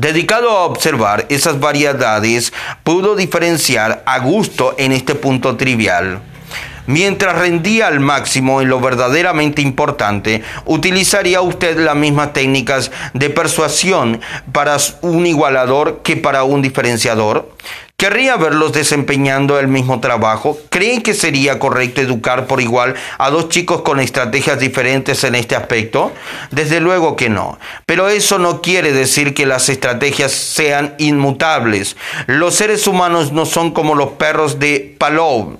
[0.00, 6.22] Dedicado a observar esas variedades, pudo diferenciar a gusto en este punto trivial.
[6.86, 14.22] Mientras rendía al máximo en lo verdaderamente importante, utilizaría usted las mismas técnicas de persuasión
[14.52, 17.50] para un igualador que para un diferenciador.
[18.00, 20.56] ¿Querría verlos desempeñando el mismo trabajo?
[20.70, 25.54] ¿Creen que sería correcto educar por igual a dos chicos con estrategias diferentes en este
[25.54, 26.10] aspecto?
[26.50, 27.58] Desde luego que no.
[27.84, 31.98] Pero eso no quiere decir que las estrategias sean inmutables.
[32.26, 35.58] Los seres humanos no son como los perros de Palov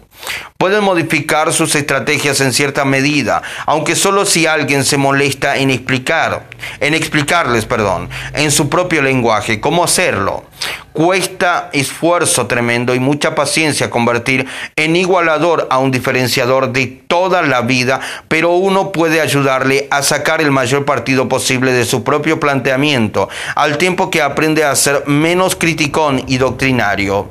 [0.59, 6.49] Pueden modificar sus estrategias en cierta medida, aunque solo si alguien se molesta en explicar,
[6.81, 10.45] en explicarles, perdón, en su propio lenguaje cómo hacerlo.
[10.93, 17.63] Cuesta esfuerzo tremendo y mucha paciencia convertir en igualador a un diferenciador de toda la
[17.63, 23.29] vida, pero uno puede ayudarle a sacar el mayor partido posible de su propio planteamiento,
[23.55, 27.29] al tiempo que aprende a ser menos criticón y doctrinario.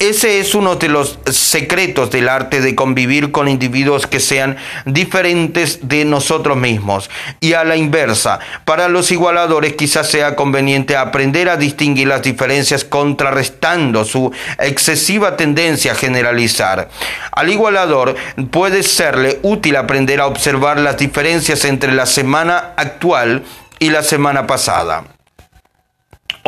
[0.00, 5.80] Ese es uno de los secretos del arte de convivir con individuos que sean diferentes
[5.82, 7.10] de nosotros mismos.
[7.38, 12.82] Y a la inversa, para los igualadores quizás sea conveniente aprender a distinguir las diferencias
[12.82, 16.88] contrarrestando su excesiva tendencia a generalizar.
[17.32, 18.16] Al igualador
[18.50, 23.42] puede serle útil aprender a observar las diferencias entre la semana actual
[23.78, 25.04] y la semana pasada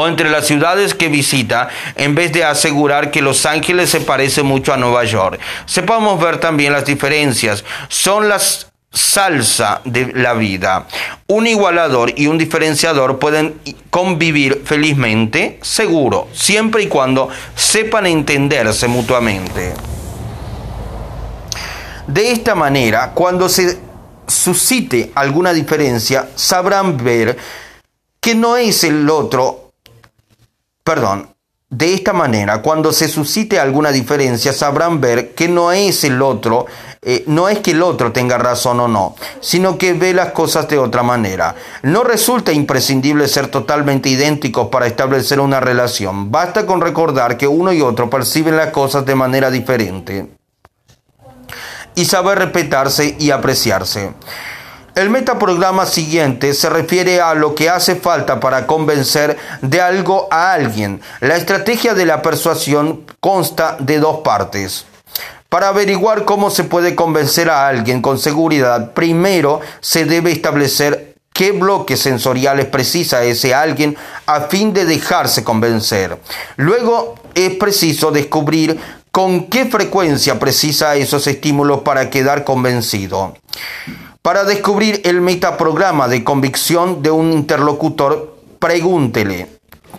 [0.09, 4.73] entre las ciudades que visita, en vez de asegurar que Los Ángeles se parece mucho
[4.73, 5.41] a Nueva York.
[5.67, 7.65] Sepamos ver también las diferencias.
[7.89, 10.87] Son las salsa de la vida.
[11.27, 13.61] Un igualador y un diferenciador pueden
[13.91, 19.73] convivir felizmente, seguro, siempre y cuando sepan entenderse mutuamente.
[22.07, 23.79] De esta manera, cuando se
[24.27, 27.39] suscite alguna diferencia, sabrán ver
[28.21, 29.62] que no es el otro
[30.85, 31.29] Perdón.
[31.73, 36.67] De esta manera, cuando se suscite alguna diferencia, sabrán ver que no es el otro,
[37.01, 40.69] eh, no es que el otro tenga razón o no, sino que ve las cosas
[40.69, 41.55] de otra manera.
[41.83, 46.31] No resulta imprescindible ser totalmente idénticos para establecer una relación.
[46.31, 50.29] Basta con recordar que uno y otro perciben las cosas de manera diferente
[51.95, 54.13] y saber respetarse y apreciarse.
[54.95, 60.53] El metaprograma siguiente se refiere a lo que hace falta para convencer de algo a
[60.53, 61.01] alguien.
[61.21, 64.85] La estrategia de la persuasión consta de dos partes.
[65.49, 71.53] Para averiguar cómo se puede convencer a alguien con seguridad, primero se debe establecer qué
[71.53, 76.19] bloques sensoriales precisa ese alguien a fin de dejarse convencer.
[76.57, 78.79] Luego es preciso descubrir
[79.11, 83.35] con qué frecuencia precisa esos estímulos para quedar convencido.
[84.23, 89.49] Para descubrir el metaprograma de convicción de un interlocutor, pregúntele,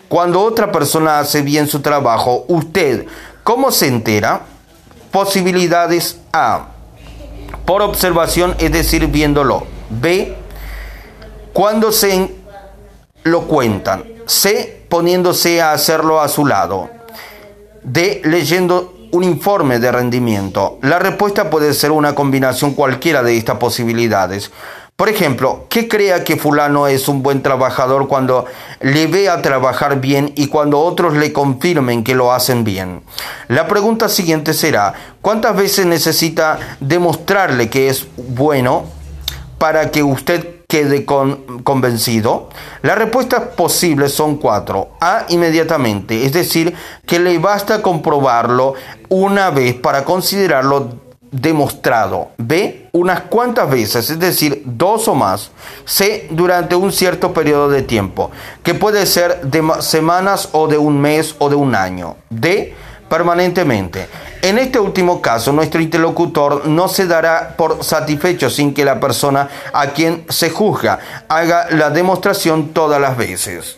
[0.08, 3.06] cuando otra persona hace bien su trabajo, ¿usted
[3.44, 4.44] cómo se entera?
[5.12, 6.68] Posibilidades A.
[7.66, 9.66] Por observación, es decir, viéndolo.
[9.90, 10.38] B.
[11.52, 12.34] Cuando se
[13.24, 14.06] lo cuentan.
[14.26, 14.86] C.
[14.88, 16.90] Poniéndose a hacerlo a su lado.
[17.84, 18.22] D.
[18.24, 20.80] Leyendo un informe de rendimiento.
[20.82, 24.52] La respuesta puede ser una combinación cualquiera de estas posibilidades.
[24.96, 28.46] Por ejemplo, ¿qué crea que fulano es un buen trabajador cuando
[28.82, 33.04] le vea trabajar bien y cuando otros le confirmen que lo hacen bien?
[33.50, 38.86] La pregunta siguiente será, ¿cuántas veces necesita demostrarle que es bueno
[39.60, 42.50] para que usted quede convencido?
[42.82, 44.90] Las respuestas posibles son cuatro.
[45.00, 46.74] A, inmediatamente, es decir,
[47.06, 48.74] que le basta comprobarlo
[49.08, 50.90] una vez para considerarlo
[51.30, 52.30] demostrado.
[52.40, 55.52] B, unas cuantas veces, es decir, dos o más.
[55.86, 58.32] C, durante un cierto periodo de tiempo,
[58.64, 62.16] que puede ser de semanas o de un mes o de un año.
[62.32, 62.74] D,
[63.14, 64.08] permanentemente.
[64.42, 69.48] En este último caso, nuestro interlocutor no se dará por satisfecho sin que la persona
[69.72, 70.98] a quien se juzga
[71.28, 73.78] haga la demostración todas las veces.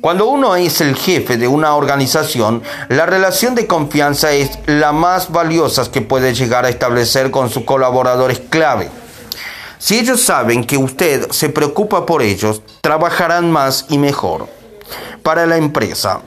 [0.00, 5.32] Cuando uno es el jefe de una organización, la relación de confianza es la más
[5.32, 8.88] valiosa que puede llegar a establecer con sus colaboradores clave.
[9.78, 14.46] Si ellos saben que usted se preocupa por ellos, trabajarán más y mejor
[15.24, 16.20] para la empresa.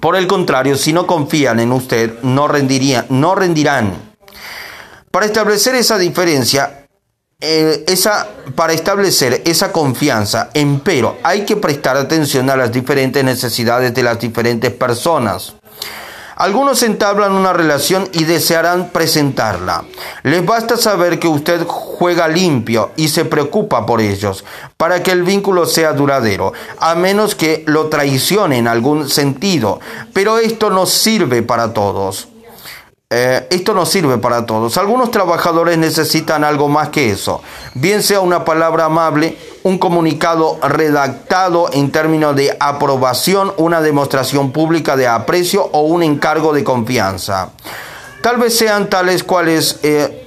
[0.00, 4.14] Por el contrario, si no confían en usted, no, rendirían, no rendirán.
[5.10, 6.86] Para establecer esa diferencia,
[7.40, 13.92] eh, esa, para establecer esa confianza, empero, hay que prestar atención a las diferentes necesidades
[13.92, 15.54] de las diferentes personas.
[16.42, 19.84] Algunos entablan una relación y desearán presentarla.
[20.24, 24.44] Les basta saber que usted juega limpio y se preocupa por ellos
[24.76, 29.78] para que el vínculo sea duradero, a menos que lo traicione en algún sentido.
[30.12, 32.26] Pero esto no sirve para todos.
[33.14, 34.78] Eh, esto no sirve para todos.
[34.78, 37.42] Algunos trabajadores necesitan algo más que eso.
[37.74, 44.96] Bien sea una palabra amable, un comunicado redactado en términos de aprobación, una demostración pública
[44.96, 47.50] de aprecio o un encargo de confianza.
[48.22, 50.26] Tal vez sean tales cuales, eh,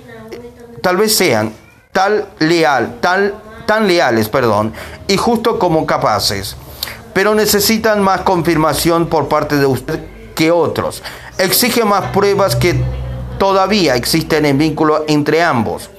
[0.84, 1.54] tal vez sean
[1.92, 3.34] tal leal, tal,
[3.66, 4.74] tan leales, perdón,
[5.08, 6.56] y justo como capaces.
[7.16, 11.02] Pero necesitan más confirmación por parte de usted que otros
[11.38, 12.76] exige más pruebas que
[13.40, 15.90] todavía existen en vínculo entre ambos.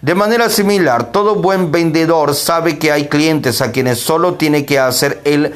[0.00, 4.78] De manera similar, todo buen vendedor sabe que hay clientes a quienes solo tiene que
[4.78, 5.54] hacer el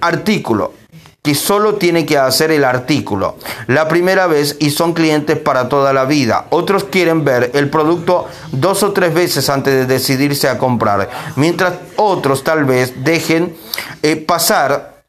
[0.00, 0.74] artículo,
[1.22, 3.36] que solo tiene que hacer el artículo
[3.66, 6.46] la primera vez y son clientes para toda la vida.
[6.50, 11.74] Otros quieren ver el producto dos o tres veces antes de decidirse a comprar, mientras
[11.96, 13.56] otros tal vez dejen
[14.02, 14.99] eh, pasar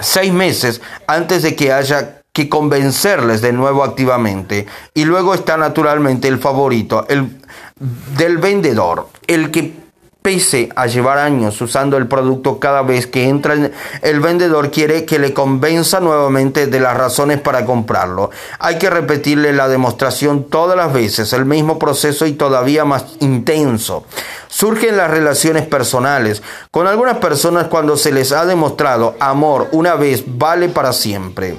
[0.00, 4.66] seis meses antes de que haya que convencerles de nuevo activamente.
[4.94, 7.40] Y luego está naturalmente el favorito, el
[8.16, 9.79] del vendedor, el que
[10.22, 13.54] pese a llevar años usando el producto cada vez que entra
[14.02, 18.30] el vendedor quiere que le convenza nuevamente de las razones para comprarlo.
[18.58, 24.04] Hay que repetirle la demostración todas las veces, el mismo proceso y todavía más intenso.
[24.48, 26.42] Surgen las relaciones personales.
[26.70, 31.56] Con algunas personas cuando se les ha demostrado amor una vez vale para siempre.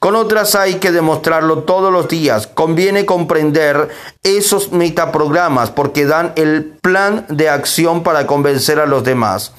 [0.00, 2.46] Con otras hay que demostrarlo todos los días.
[2.46, 3.90] Conviene comprender
[4.22, 9.52] esos metaprogramas porque dan el plan de acción para convencer a los demás.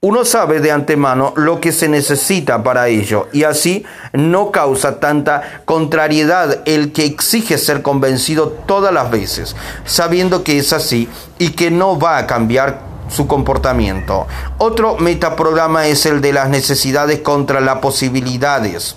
[0.00, 3.84] Uno sabe de antemano lo que se necesita para ello y así
[4.14, 10.72] no causa tanta contrariedad el que exige ser convencido todas las veces, sabiendo que es
[10.72, 11.06] así
[11.38, 12.80] y que no va a cambiar
[13.10, 14.26] su comportamiento.
[14.56, 18.96] Otro metaprograma es el de las necesidades contra las posibilidades.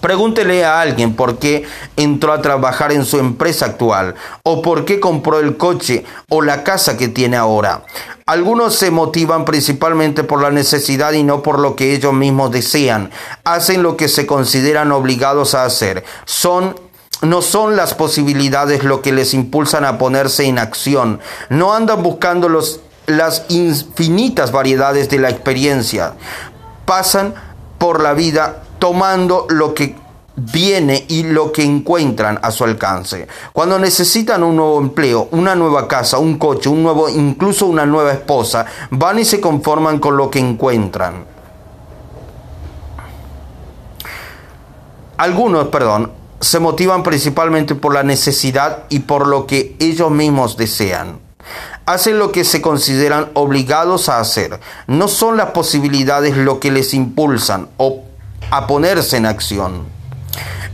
[0.00, 1.64] Pregúntele a alguien por qué
[1.96, 6.64] entró a trabajar en su empresa actual o por qué compró el coche o la
[6.64, 7.84] casa que tiene ahora.
[8.26, 13.10] Algunos se motivan principalmente por la necesidad y no por lo que ellos mismos desean.
[13.44, 16.04] Hacen lo que se consideran obligados a hacer.
[16.24, 16.74] Son
[17.22, 21.20] no son las posibilidades lo que les impulsan a ponerse en acción.
[21.50, 26.14] No andan buscando los, las infinitas variedades de la experiencia.
[26.84, 27.34] Pasan
[27.78, 29.94] por la vida tomando lo que
[30.34, 33.28] viene y lo que encuentran a su alcance.
[33.52, 38.12] Cuando necesitan un nuevo empleo, una nueva casa, un coche, un nuevo, incluso una nueva
[38.12, 41.26] esposa, van y se conforman con lo que encuentran.
[45.16, 46.10] Algunos, perdón,
[46.40, 51.20] se motivan principalmente por la necesidad y por lo que ellos mismos desean.
[51.86, 54.58] Hacen lo que se consideran obligados a hacer.
[54.88, 58.06] No son las posibilidades lo que les impulsan o
[58.52, 59.86] a ponerse en acción.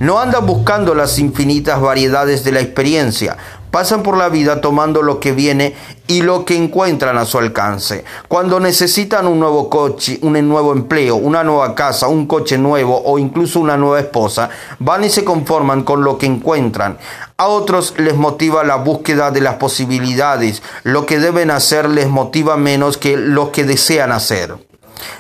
[0.01, 3.37] No andan buscando las infinitas variedades de la experiencia,
[3.71, 5.77] pasan por la vida tomando lo que viene
[6.09, 8.05] y lo que encuentran a su alcance.
[8.27, 13.17] Cuando necesitan un nuevo coche, un nuevo empleo, una nueva casa, un coche nuevo o
[13.17, 14.51] incluso una nueva esposa,
[14.81, 16.99] van y se conforman con lo que encuentran.
[17.37, 20.65] A otros les motiva la búsqueda de las posibilidades.
[20.83, 24.68] Lo que deben hacer les motiva menos que lo que desean hacer.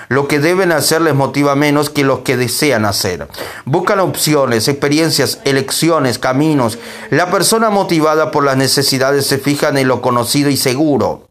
[0.08, 3.28] Lo que deben hacer les motiva menos que lo que desean hacer.
[3.64, 6.78] Buscan opciones, experiencias, elecciones, caminos.
[7.10, 11.27] La persona motivada por las necesidades se fija en lo conocido y seguro.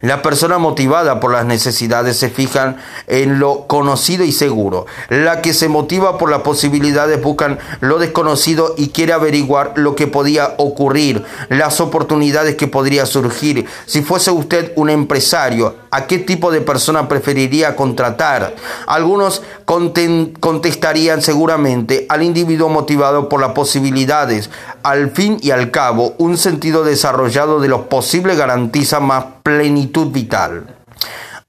[0.00, 2.76] La persona motivada por las necesidades se fijan
[3.06, 4.84] en lo conocido y seguro.
[5.08, 10.06] La que se motiva por las posibilidades buscan lo desconocido y quiere averiguar lo que
[10.06, 13.66] podía ocurrir, las oportunidades que podría surgir.
[13.86, 18.54] Si fuese usted un empresario, ¿a qué tipo de persona preferiría contratar?
[18.86, 24.50] Algunos contestarían seguramente al individuo motivado por las posibilidades.
[24.82, 30.66] Al fin y al cabo, un sentido desarrollado de lo posible garantiza más plenitud vital.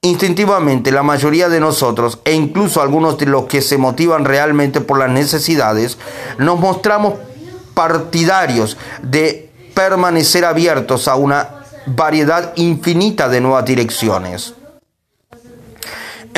[0.02, 5.00] Instintivamente, la mayoría de nosotros, e incluso algunos de los que se motivan realmente por
[5.00, 5.98] las necesidades,
[6.38, 7.14] nos mostramos
[7.74, 14.54] partidarios de permanecer abiertos a una variedad infinita de nuevas direcciones.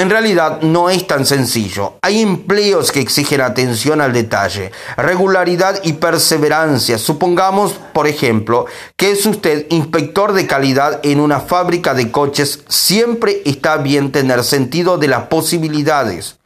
[0.01, 1.99] En realidad no es tan sencillo.
[2.01, 6.97] Hay empleos que exigen atención al detalle, regularidad y perseverancia.
[6.97, 8.65] Supongamos, por ejemplo,
[8.97, 12.61] que es usted inspector de calidad en una fábrica de coches.
[12.67, 16.39] Siempre está bien tener sentido de las posibilidades.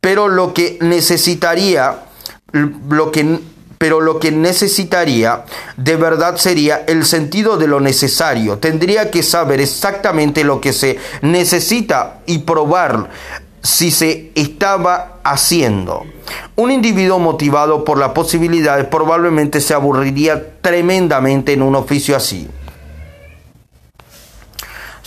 [0.00, 2.04] pero lo que necesitaría,
[2.52, 3.40] lo que,
[3.82, 5.42] pero lo que necesitaría
[5.76, 8.58] de verdad sería el sentido de lo necesario.
[8.58, 13.10] Tendría que saber exactamente lo que se necesita y probar
[13.60, 16.06] si se estaba haciendo.
[16.54, 22.48] Un individuo motivado por la posibilidad probablemente se aburriría tremendamente en un oficio así.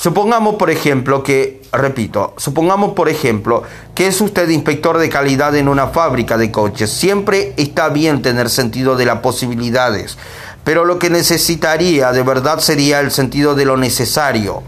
[0.05, 3.63] Supongamos, por ejemplo, que, repito, supongamos, por ejemplo,
[3.95, 6.91] que es usted inspector de calidad en una fábrica de coches.
[6.91, 10.15] Siempre está bien tener sentido de las posibilidades,
[10.63, 14.61] pero lo que necesitaría de verdad sería el sentido de lo necesario.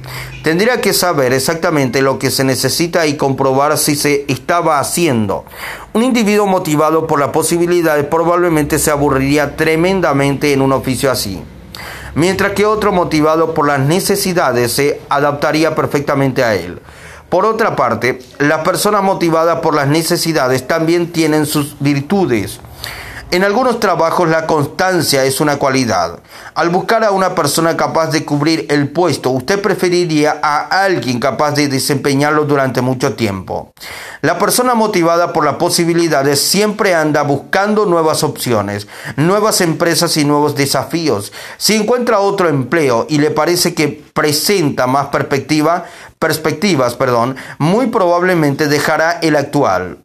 [0.43, 5.45] Tendría que saber exactamente lo que se necesita y comprobar si se estaba haciendo.
[5.93, 11.43] Un individuo motivado por las posibilidades probablemente se aburriría tremendamente en un oficio así
[12.15, 16.79] mientras que otro motivado por las necesidades se adaptaría perfectamente a él.
[17.29, 22.61] Por otra parte, las personas motivadas por las necesidades también tienen sus virtudes.
[23.29, 26.19] En algunos trabajos la constancia es una cualidad.
[26.55, 31.51] Al buscar a una persona capaz de cubrir el puesto, usted preferiría a alguien capaz
[31.51, 33.73] de desempeñarlo durante mucho tiempo.
[34.21, 40.55] La persona motivada por las posibilidades siempre anda buscando nuevas opciones, nuevas empresas y nuevos
[40.55, 41.33] desafíos.
[41.57, 45.83] Si encuentra otro empleo y le parece que presenta más perspectiva,
[46.17, 49.97] perspectivas, perdón, muy probablemente dejará el actual.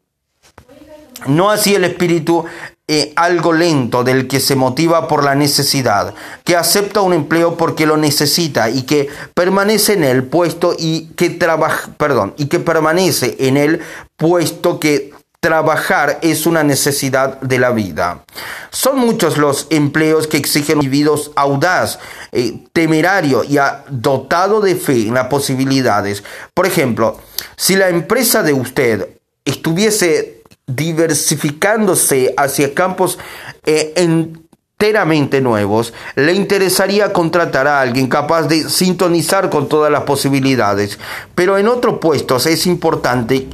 [1.27, 2.47] No así el espíritu
[2.95, 6.13] eh, algo lento del que se motiva por la necesidad,
[6.45, 11.31] que acepta un empleo porque lo necesita y que permanece en el puesto y que
[11.31, 13.81] trabaja, perdón, y que permanece en el
[14.19, 18.27] puesto que trabajar es una necesidad de la vida.
[18.69, 21.99] Son muchos los empleos que exigen individuos audaz,
[22.31, 23.57] eh, temerario y
[23.89, 26.23] dotado de fe en las posibilidades.
[26.53, 27.19] Por ejemplo,
[27.57, 29.09] si la empresa de usted
[29.47, 30.42] estuviese
[30.75, 33.19] diversificándose hacia campos
[33.65, 40.99] eh, enteramente nuevos, le interesaría contratar a alguien capaz de sintonizar con todas las posibilidades.
[41.35, 43.49] Pero en otros puestos es importante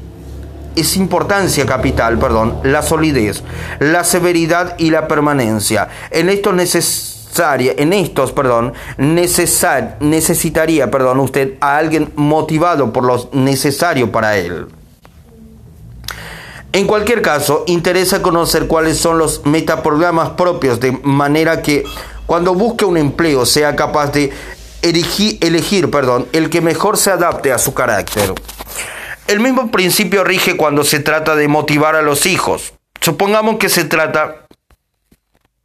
[0.81, 3.43] es importancia capital, perdón, la solidez,
[3.81, 5.89] la severidad y la permanencia.
[6.11, 13.29] En estos necesaria, en estos, perdón, necesar, necesitaría, perdón, usted a alguien motivado por lo
[13.33, 14.67] necesario para él.
[16.79, 21.83] En cualquier caso, interesa conocer cuáles son los metaprogramas propios de manera que
[22.25, 24.31] cuando busque un empleo sea capaz de
[24.81, 25.41] elegir,
[26.33, 28.33] el que mejor se adapte a su carácter.
[29.27, 32.75] El mismo principio rige cuando se trata de motivar a los hijos.
[33.01, 34.47] Supongamos que se trata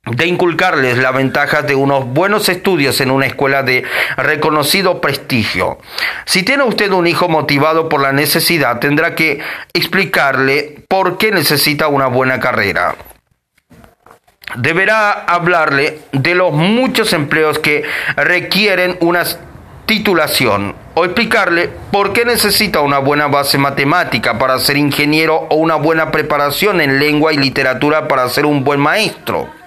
[0.06, 3.86] de inculcarles las ventajas de unos buenos estudios en una escuela de
[4.18, 5.78] reconocido prestigio.
[6.26, 9.39] Si tiene usted un hijo motivado por la necesidad, tendrá que
[9.74, 12.95] explicarle por qué necesita una buena carrera.
[14.56, 17.84] Deberá hablarle de los muchos empleos que
[18.18, 19.24] requieren una
[19.86, 25.76] titulación o explicarle por qué necesita una buena base matemática para ser ingeniero o una
[25.76, 29.62] buena preparación en lengua y literatura para ser un buen maestro.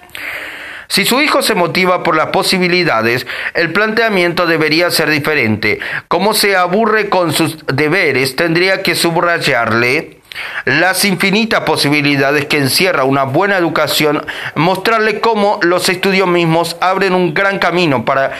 [0.88, 5.80] Si su hijo se motiva por las posibilidades, el planteamiento debería ser diferente.
[6.08, 10.20] Como se aburre con sus deberes, tendría que subrayarle
[10.64, 17.34] las infinitas posibilidades que encierra una buena educación, mostrarle cómo los estudios mismos abren un
[17.34, 18.32] gran camino para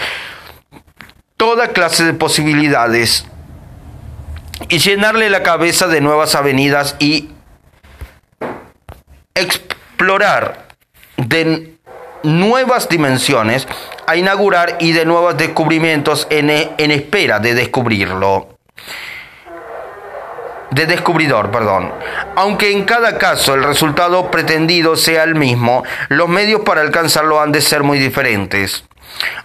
[1.36, 3.26] toda clase de posibilidades
[4.68, 7.30] y llenarle la cabeza de nuevas avenidas y
[9.34, 10.65] explorar
[11.16, 11.74] de
[12.22, 13.66] nuevas dimensiones
[14.06, 18.56] a inaugurar y de nuevos descubrimientos en, en espera de descubrirlo
[20.70, 21.90] de descubridor, perdón.
[22.34, 27.50] Aunque en cada caso el resultado pretendido sea el mismo, los medios para alcanzarlo han
[27.50, 28.84] de ser muy diferentes.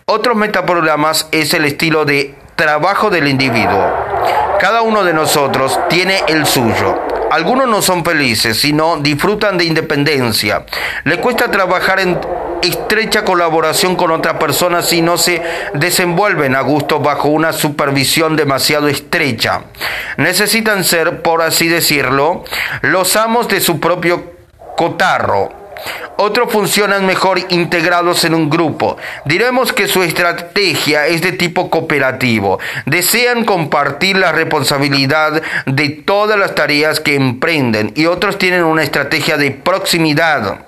[0.05, 3.89] Otros metaprogramas es el estilo de trabajo del individuo.
[4.59, 7.10] Cada uno de nosotros tiene el suyo.
[7.31, 10.65] Algunos no son felices, sino disfrutan de independencia.
[11.05, 12.19] Le cuesta trabajar en
[12.61, 15.41] estrecha colaboración con otras personas y no se
[15.73, 19.61] desenvuelven a gusto bajo una supervisión demasiado estrecha.
[20.17, 22.43] Necesitan ser, por así decirlo,
[22.81, 24.33] los amos de su propio
[24.75, 25.60] cotarro
[26.17, 28.97] otros funcionan mejor integrados en un grupo.
[29.25, 32.59] Diremos que su estrategia es de tipo cooperativo.
[32.85, 39.37] Desean compartir la responsabilidad de todas las tareas que emprenden y otros tienen una estrategia
[39.37, 40.65] de proximidad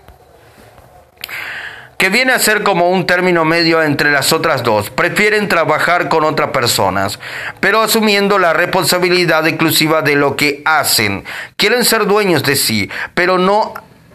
[2.04, 4.90] que viene a ser como un término medio entre las otras dos.
[4.90, 7.18] Prefieren trabajar con otras personas,
[7.62, 11.24] pero asumiendo la responsabilidad exclusiva de lo que hacen.
[11.56, 13.74] Quieren ser dueños de sí, pero no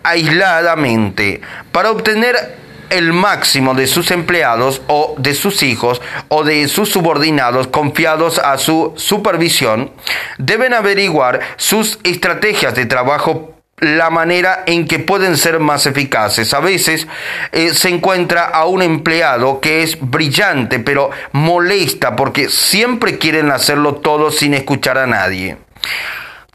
[0.08, 1.40] aisladamente.
[1.72, 2.56] Para obtener
[2.90, 8.56] el máximo de sus empleados o de sus hijos o de sus subordinados confiados a
[8.58, 9.92] su supervisión,
[10.38, 16.52] deben averiguar sus estrategias de trabajo la manera en que pueden ser más eficaces.
[16.52, 17.06] A veces
[17.52, 23.96] eh, se encuentra a un empleado que es brillante, pero molesta porque siempre quieren hacerlo
[23.96, 25.58] todo sin escuchar a nadie.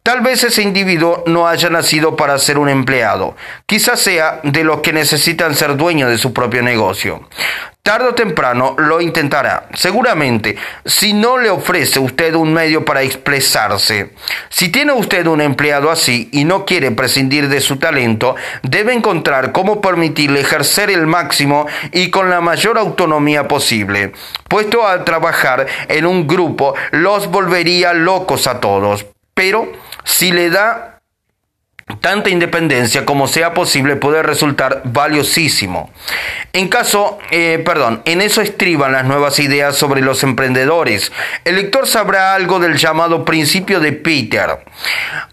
[0.04, 4.82] Tal vez ese individuo no haya nacido para ser un empleado, quizás sea de los
[4.82, 7.30] que necesitan ser dueños de su propio negocio.
[7.82, 14.12] Tardo o temprano lo intentará, seguramente, si no le ofrece usted un medio para expresarse.
[14.50, 19.54] Si tiene usted un empleado así y no quiere prescindir de su talento, debe encontrar
[19.54, 24.12] cómo permitirle ejercer el máximo y con la mayor autonomía posible.
[24.50, 29.06] Puesto a trabajar en un grupo, los volvería locos a todos.
[29.34, 29.72] Pero
[30.04, 30.93] si le da
[32.02, 35.92] tanta independencia como sea posible puede resultar valiosísimo.
[36.54, 41.12] En caso, eh, perdón, en eso estriban las nuevas ideas sobre los emprendedores.
[41.46, 44.60] El lector sabrá algo del llamado principio de Peter,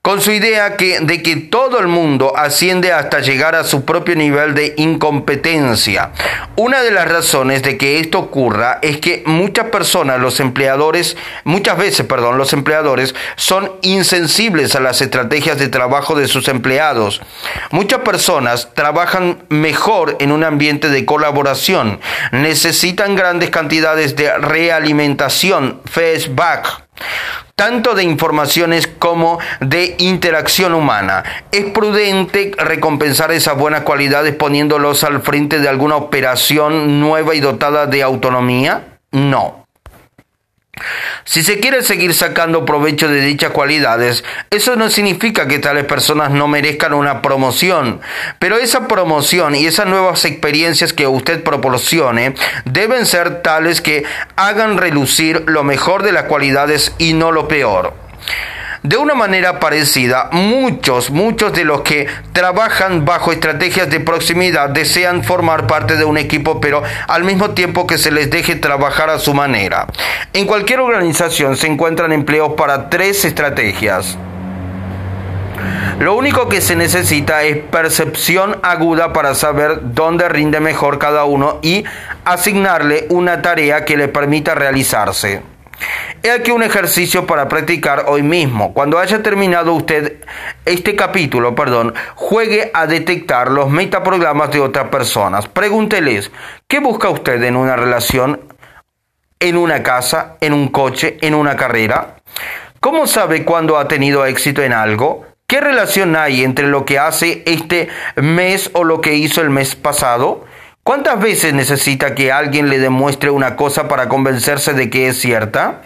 [0.02, 4.16] con su idea que, de que todo el mundo asciende hasta llegar a su propio
[4.16, 6.12] nivel de incompetencia.
[6.56, 11.76] Una de las razones de que esto ocurra es que muchas personas, los empleadores, muchas
[11.76, 17.22] veces, perdón, los empleadores son insensibles a las estrategias de trabajo de sus empleados.
[17.70, 22.00] Muchas personas trabajan mejor en un ambiente de colaboración,
[22.32, 26.84] necesitan grandes cantidades de realimentación, feedback
[27.54, 31.22] tanto de informaciones como de interacción humana.
[31.52, 37.84] ¿Es prudente recompensar esas buenas cualidades poniéndolos al frente de alguna operación nueva y dotada
[37.84, 38.98] de autonomía?
[39.12, 39.59] No.
[41.24, 46.30] Si se quiere seguir sacando provecho de dichas cualidades, eso no significa que tales personas
[46.30, 48.00] no merezcan una promoción,
[48.38, 54.04] pero esa promoción y esas nuevas experiencias que usted proporcione deben ser tales que
[54.36, 57.94] hagan relucir lo mejor de las cualidades y no lo peor.
[58.82, 65.22] De una manera parecida, muchos, muchos de los que trabajan bajo estrategias de proximidad desean
[65.22, 69.18] formar parte de un equipo, pero al mismo tiempo que se les deje trabajar a
[69.18, 69.86] su manera.
[70.32, 74.16] En cualquier organización se encuentran empleos para tres estrategias.
[75.98, 81.58] Lo único que se necesita es percepción aguda para saber dónde rinde mejor cada uno
[81.60, 81.84] y
[82.24, 85.42] asignarle una tarea que le permita realizarse.
[86.22, 88.74] He aquí un ejercicio para practicar hoy mismo.
[88.74, 90.22] Cuando haya terminado usted
[90.64, 95.48] este capítulo, perdón, juegue a detectar los metaprogramas de otras personas.
[95.48, 96.30] Pregúnteles,
[96.68, 98.40] ¿qué busca usted en una relación,
[99.38, 102.16] en una casa, en un coche, en una carrera?
[102.80, 105.26] ¿Cómo sabe cuándo ha tenido éxito en algo?
[105.46, 109.74] ¿Qué relación hay entre lo que hace este mes o lo que hizo el mes
[109.74, 110.44] pasado?
[110.82, 115.82] ¿Cuántas veces necesita que alguien le demuestre una cosa para convencerse de que es cierta?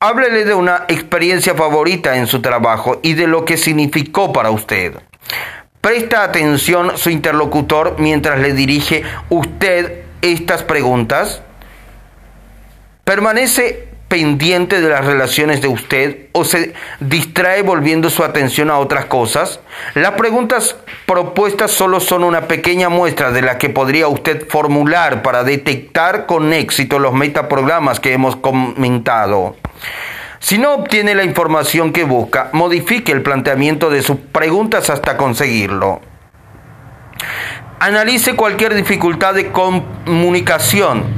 [0.00, 4.94] Háblele de una experiencia favorita en su trabajo y de lo que significó para usted.
[5.80, 11.42] Presta atención su interlocutor mientras le dirige usted estas preguntas.
[13.04, 19.06] Permanece pendiente de las relaciones de usted o se distrae volviendo su atención a otras
[19.06, 19.60] cosas?
[19.94, 20.76] Las preguntas
[21.06, 26.52] propuestas solo son una pequeña muestra de la que podría usted formular para detectar con
[26.52, 29.56] éxito los metaprogramas que hemos comentado.
[30.38, 36.00] Si no obtiene la información que busca, modifique el planteamiento de sus preguntas hasta conseguirlo.
[37.80, 41.15] Analice cualquier dificultad de comunicación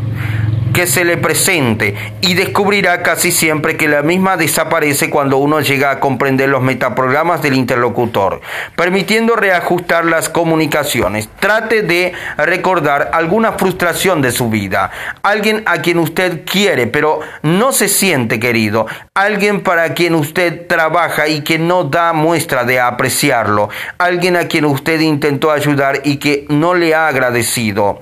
[0.79, 5.91] que se le presente y descubrirá casi siempre que la misma desaparece cuando uno llega
[5.91, 8.41] a comprender los metaprogramas del interlocutor,
[8.77, 11.29] permitiendo reajustar las comunicaciones.
[11.41, 14.93] Trate de recordar alguna frustración de su vida,
[15.25, 21.27] alguien a quien usted quiere pero no se siente querido, alguien para quien usted trabaja
[21.27, 23.69] y que no da muestra de apreciarlo,
[23.99, 27.99] alguien a quien usted intentó ayudar y que no le ha agradecido.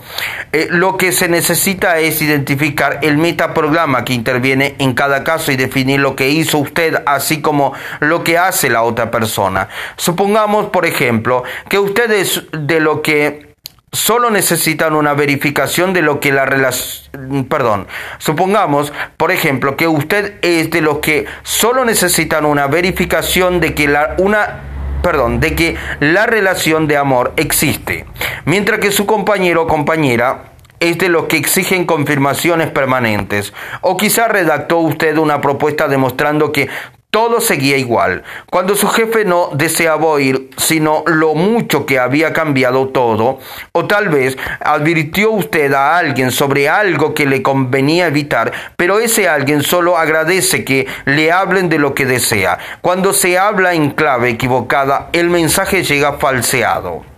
[0.52, 2.65] Eh, lo que se necesita es identificar
[3.02, 7.74] el metaprograma que interviene en cada caso y definir lo que hizo usted, así como
[8.00, 9.68] lo que hace la otra persona.
[9.96, 13.54] Supongamos, por ejemplo, que ustedes de lo que
[13.92, 17.86] solo necesitan una verificación de lo que la relación, perdón,
[18.18, 23.88] supongamos, por ejemplo, que usted es de los que solo necesitan una verificación de que
[23.88, 24.60] la, una
[25.02, 28.06] perdón, de que la relación de amor existe,
[28.44, 33.52] mientras que su compañero o compañera es de los que exigen confirmaciones permanentes.
[33.80, 36.68] O quizá redactó usted una propuesta demostrando que
[37.16, 38.24] todo seguía igual.
[38.50, 43.38] Cuando su jefe no deseaba oír sino lo mucho que había cambiado todo,
[43.72, 49.30] o tal vez advirtió usted a alguien sobre algo que le convenía evitar, pero ese
[49.30, 52.58] alguien solo agradece que le hablen de lo que desea.
[52.82, 57.15] Cuando se habla en clave equivocada, el mensaje llega falseado.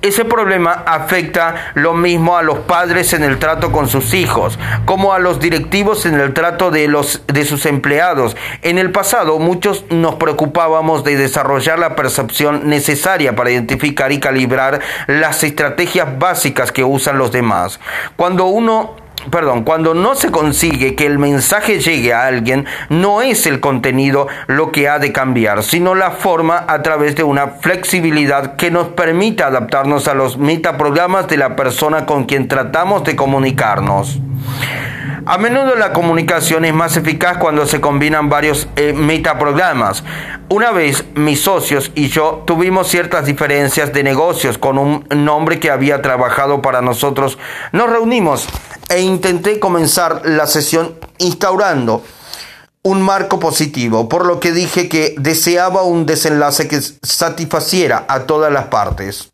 [0.00, 5.12] Ese problema afecta lo mismo a los padres en el trato con sus hijos, como
[5.12, 8.36] a los directivos en el trato de, los, de sus empleados.
[8.62, 14.80] En el pasado muchos nos preocupábamos de desarrollar la percepción necesaria para identificar y calibrar
[15.06, 17.80] las estrategias básicas que usan los demás.
[18.16, 23.46] Cuando uno perdón, cuando no se consigue que el mensaje llegue a alguien, no es
[23.46, 28.56] el contenido lo que ha de cambiar, sino la forma a través de una flexibilidad
[28.56, 34.20] que nos permita adaptarnos a los metaprogramas de la persona con quien tratamos de comunicarnos.
[35.24, 40.02] A menudo la comunicación es más eficaz cuando se combinan varios eh, metaprogramas.
[40.48, 45.70] Una vez mis socios y yo tuvimos ciertas diferencias de negocios con un nombre que
[45.70, 47.38] había trabajado para nosotros.
[47.70, 48.48] Nos reunimos
[48.92, 52.04] e intenté comenzar la sesión instaurando
[52.82, 58.52] un marco positivo, por lo que dije que deseaba un desenlace que satisfaciera a todas
[58.52, 59.32] las partes.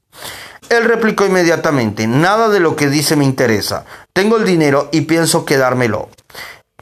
[0.69, 3.85] Él replicó inmediatamente, nada de lo que dice me interesa.
[4.13, 6.09] Tengo el dinero y pienso quedármelo.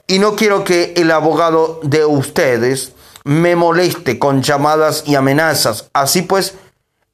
[0.07, 2.93] Y no quiero que el abogado de ustedes
[3.25, 5.89] me moleste con llamadas y amenazas.
[5.95, 6.57] Así pues,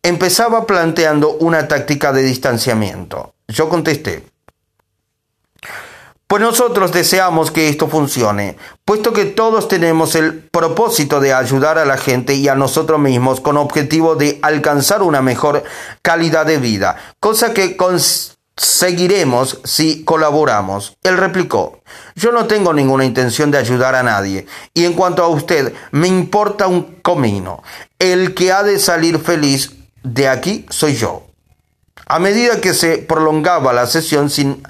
[0.03, 3.35] empezaba planteando una táctica de distanciamiento.
[3.47, 4.32] Yo contesté,
[6.33, 8.57] pues nosotros deseamos que esto funcione,
[8.87, 13.43] puesto que todos tenemos el propósito de ayudar a la gente y a nosotros mismos
[13.43, 15.63] con objetivo de alcanzar una mejor
[16.01, 20.97] calidad de vida, cosa que conseguiremos si colaboramos.
[21.03, 21.83] Él replicó,
[22.15, 26.09] yo no tengo ninguna intención de ayudar a nadie, y en cuanto a usted, me
[26.09, 27.63] importa un comino.
[27.99, 31.27] El que ha de salir feliz de aquí soy yo.
[32.07, 34.63] A medida que se prolongaba la sesión sin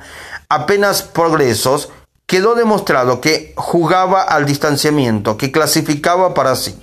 [0.54, 1.88] apenas progresos,
[2.26, 6.78] quedó demostrado que jugaba al distanciamiento, que clasificaba para sí,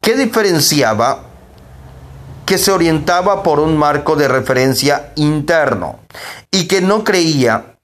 [0.00, 1.24] que diferenciaba,
[2.46, 6.00] que se orientaba por un marco de referencia interno
[6.50, 7.76] y que no creía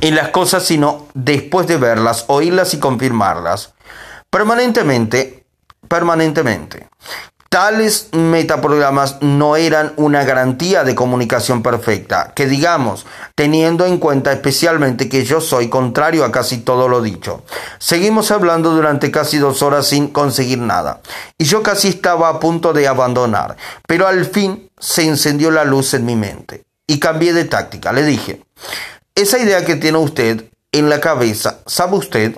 [0.00, 3.72] en las cosas sino después de verlas, oírlas y confirmarlas.
[4.30, 5.46] Permanentemente,
[5.88, 6.88] permanentemente.
[7.52, 15.10] Tales metaprogramas no eran una garantía de comunicación perfecta, que digamos, teniendo en cuenta especialmente
[15.10, 17.44] que yo soy contrario a casi todo lo dicho.
[17.78, 21.02] Seguimos hablando durante casi dos horas sin conseguir nada,
[21.36, 25.92] y yo casi estaba a punto de abandonar, pero al fin se encendió la luz
[25.92, 27.92] en mi mente, y cambié de táctica.
[27.92, 28.42] Le dije,
[29.14, 32.34] esa idea que tiene usted en la cabeza, ¿sabe usted?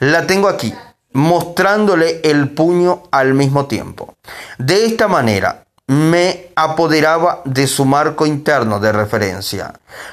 [0.00, 0.74] La tengo aquí
[1.12, 4.14] mostrándole el puño al mismo tiempo.
[4.58, 9.72] De esta manera me apoderaba de su marco interno de referencia,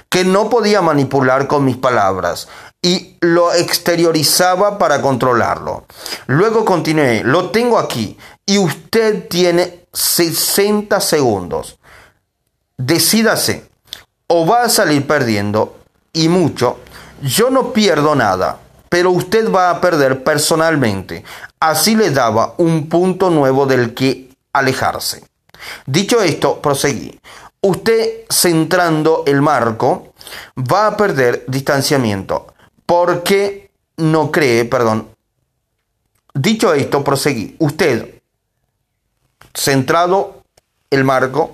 [0.10, 2.48] que no podía manipular con mis palabras,
[2.82, 5.86] y lo exteriorizaba para controlarlo.
[6.28, 11.78] Luego continué, lo tengo aquí, y usted tiene 60 segundos.
[12.78, 13.70] Decídase,
[14.28, 15.76] o va a salir perdiendo,
[16.14, 16.80] y mucho,
[17.22, 21.23] yo no pierdo nada pero usted va a perder personalmente.
[21.59, 25.23] Así le daba un punto nuevo del que alejarse.
[25.86, 27.19] Dicho esto, proseguí.
[27.61, 30.13] Usted centrando el marco
[30.57, 32.53] va a perder distanciamiento.
[32.86, 35.09] porque no cree, perdón?
[36.36, 37.55] Dicho esto, proseguí.
[37.57, 38.21] Usted
[39.55, 40.43] centrado
[40.91, 41.53] el marco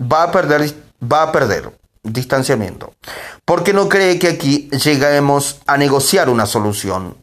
[0.00, 1.72] va a perder, va a perder
[2.02, 2.94] distanciamiento,
[3.44, 7.16] porque no cree que aquí lleguemos a negociar una solución.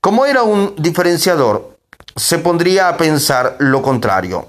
[0.00, 1.76] Como era un diferenciador,
[2.16, 4.48] se pondría a pensar lo contrario.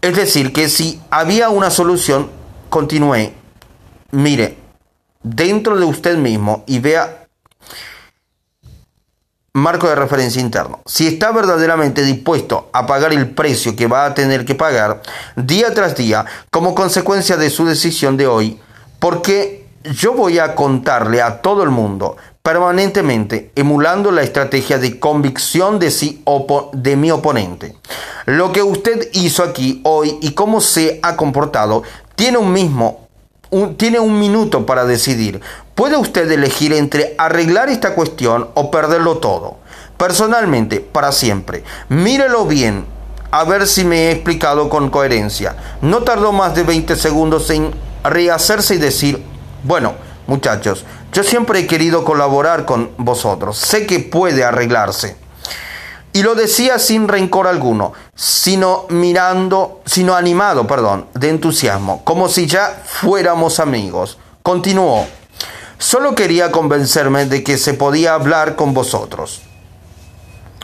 [0.00, 2.30] Es decir, que si había una solución,
[2.70, 3.32] continúe,
[4.12, 4.56] mire,
[5.22, 7.19] dentro de usted mismo y vea
[9.52, 10.80] marco de referencia interno.
[10.86, 15.02] Si está verdaderamente dispuesto a pagar el precio que va a tener que pagar
[15.36, 18.60] día tras día como consecuencia de su decisión de hoy,
[18.98, 25.78] porque yo voy a contarle a todo el mundo permanentemente emulando la estrategia de convicción
[25.78, 26.24] de, sí
[26.72, 27.76] de mi oponente.
[28.26, 31.82] Lo que usted hizo aquí hoy y cómo se ha comportado
[32.14, 33.08] tiene un mismo
[33.76, 35.40] tiene un minuto para decidir.
[35.80, 39.56] Puede usted elegir entre arreglar esta cuestión o perderlo todo.
[39.96, 41.64] personalmente, para siempre.
[41.88, 42.84] Mírelo bien,
[43.30, 45.56] a ver si me he explicado con coherencia.
[45.80, 47.70] No tardó más de 20 segundos en
[48.04, 49.24] rehacerse y decir,
[49.64, 49.94] bueno,
[50.26, 55.16] muchachos, yo siempre he querido colaborar con vosotros, sé que puede arreglarse.
[56.12, 62.46] Y lo decía sin rencor alguno, sino mirando, sino animado, perdón, de entusiasmo, como si
[62.46, 64.18] ya fuéramos amigos.
[64.42, 65.06] Continuó,
[65.80, 69.40] solo quería convencerme de que se podía hablar con vosotros.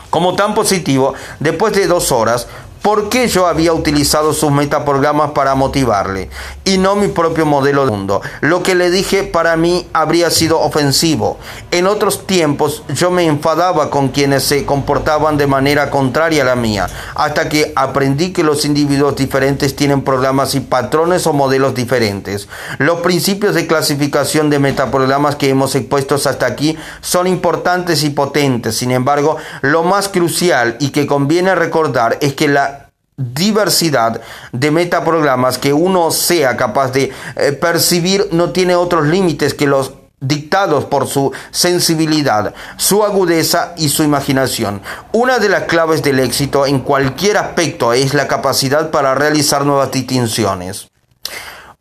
[0.09, 2.47] Como tan positivo, después de dos horas,
[2.87, 6.29] por qué yo había utilizado sus metaprogramas para motivarle
[6.63, 8.21] y no mi propio modelo de mundo.
[8.39, 11.37] Lo que le dije para mí habría sido ofensivo.
[11.71, 16.55] En otros tiempos yo me enfadaba con quienes se comportaban de manera contraria a la
[16.55, 22.47] mía, hasta que aprendí que los individuos diferentes tienen programas y patrones o modelos diferentes.
[22.77, 28.77] Los principios de clasificación de metaprogramas que hemos expuesto hasta aquí son importantes y potentes.
[28.77, 32.76] Sin embargo, lo más crucial y que conviene recordar es que la
[33.17, 39.65] diversidad de metaprogramas que uno sea capaz de eh, percibir no tiene otros límites que
[39.65, 44.81] los dictados por su sensibilidad, su agudeza y su imaginación.
[45.11, 49.91] Una de las claves del éxito en cualquier aspecto es la capacidad para realizar nuevas
[49.91, 50.89] distinciones.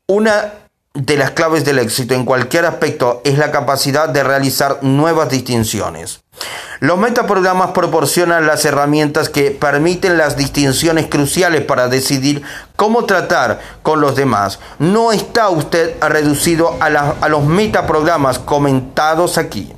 [0.07, 0.53] Una
[0.95, 6.20] de las claves del éxito en cualquier aspecto es la capacidad de realizar nuevas distinciones.
[6.80, 12.43] Los metaprogramas proporcionan las herramientas que permiten las distinciones cruciales para decidir
[12.76, 14.59] cómo tratar con los demás.
[14.78, 19.72] No está usted reducido a, los metaprogramas comentados aquí.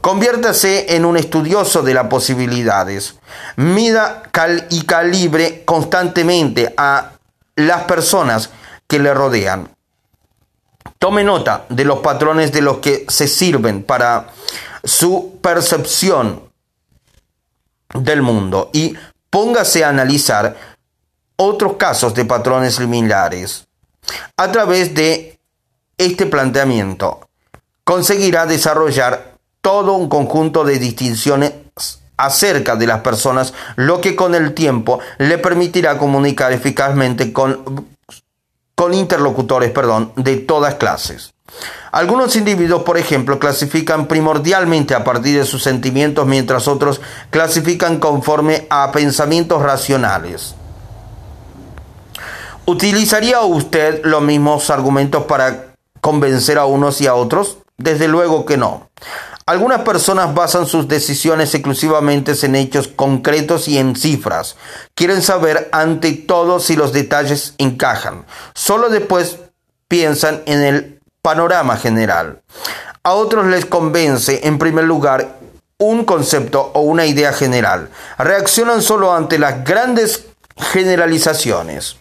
[0.00, 3.18] Conviértase en un estudioso de las posibilidades.
[3.56, 4.22] Mida
[4.70, 7.12] y calibre constantemente a
[7.56, 8.50] las personas
[8.86, 9.68] que le rodean.
[10.98, 14.28] Tome nota de los patrones de los que se sirven para
[14.84, 16.42] su percepción
[17.94, 18.94] del mundo y
[19.30, 20.56] póngase a analizar
[21.36, 23.66] otros casos de patrones similares.
[24.36, 25.38] A través de
[25.96, 27.28] este planteamiento,
[27.84, 31.52] conseguirá desarrollar todo un conjunto de distinciones
[32.16, 37.94] acerca de las personas, lo que con el tiempo le permitirá comunicar eficazmente con
[38.74, 41.33] con interlocutores, perdón, de todas clases.
[41.92, 48.66] Algunos individuos, por ejemplo, clasifican primordialmente a partir de sus sentimientos, mientras otros clasifican conforme
[48.68, 50.56] a pensamientos racionales.
[52.66, 57.58] ¿Utilizaría usted los mismos argumentos para convencer a unos y a otros?
[57.76, 58.88] Desde luego que no.
[59.46, 64.56] Algunas personas basan sus decisiones exclusivamente en hechos concretos y en cifras.
[64.94, 68.24] Quieren saber ante todo si los detalles encajan.
[68.54, 69.38] Solo después
[69.86, 70.93] piensan en el
[71.24, 72.42] panorama general.
[73.02, 75.38] A otros les convence, en primer lugar,
[75.78, 77.88] un concepto o una idea general.
[78.18, 80.26] Reaccionan solo ante las grandes
[80.72, 81.96] generalizaciones.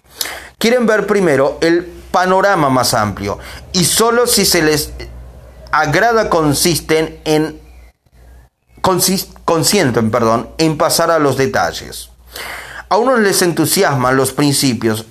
[0.58, 3.40] Quieren ver primero el panorama más amplio
[3.72, 4.92] y solo si se les
[5.72, 7.62] agrada consisten en
[8.82, 12.10] consienten, perdón, en pasar a los detalles.
[12.90, 15.06] A unos les entusiasman los principios,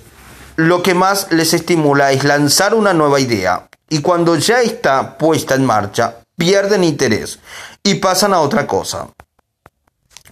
[0.55, 5.53] lo que más les estimula es lanzar una nueva idea y cuando ya está puesta
[5.53, 7.37] en marcha, pierden interés
[7.83, 9.07] y pasan a otra cosa.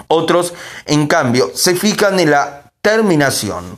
[0.07, 0.53] Otros,
[0.87, 3.77] en cambio, se fijan en la terminación.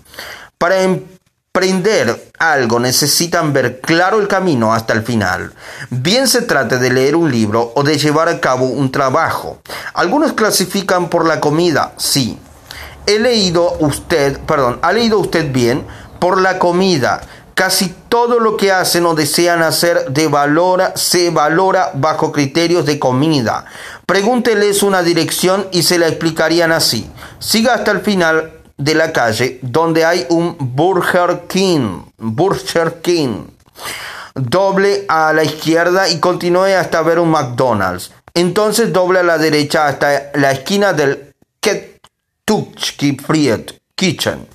[0.58, 1.04] Para em-
[1.52, 5.54] Prender algo necesitan ver claro el camino hasta el final.
[5.92, 9.60] Bien se trate de leer un libro o de llevar a cabo un trabajo.
[9.94, 12.40] Algunos clasifican por la comida, sí.
[13.06, 15.86] He leído usted, perdón, ha leído usted bien
[16.18, 17.22] por la comida.
[17.56, 22.98] Casi todo lo que hacen o desean hacer de valora, se valora bajo criterios de
[22.98, 23.66] comida.
[24.08, 27.10] Pregúnteles una dirección y se la explicarían así.
[27.38, 32.02] Siga hasta el final de la calle donde hay un Burger King.
[32.18, 33.46] Burger King.
[34.34, 38.12] Doble a la izquierda y continúe hasta ver un McDonald's.
[38.34, 44.48] Entonces doble a la derecha hasta la esquina del Kentucky Fried Kitchen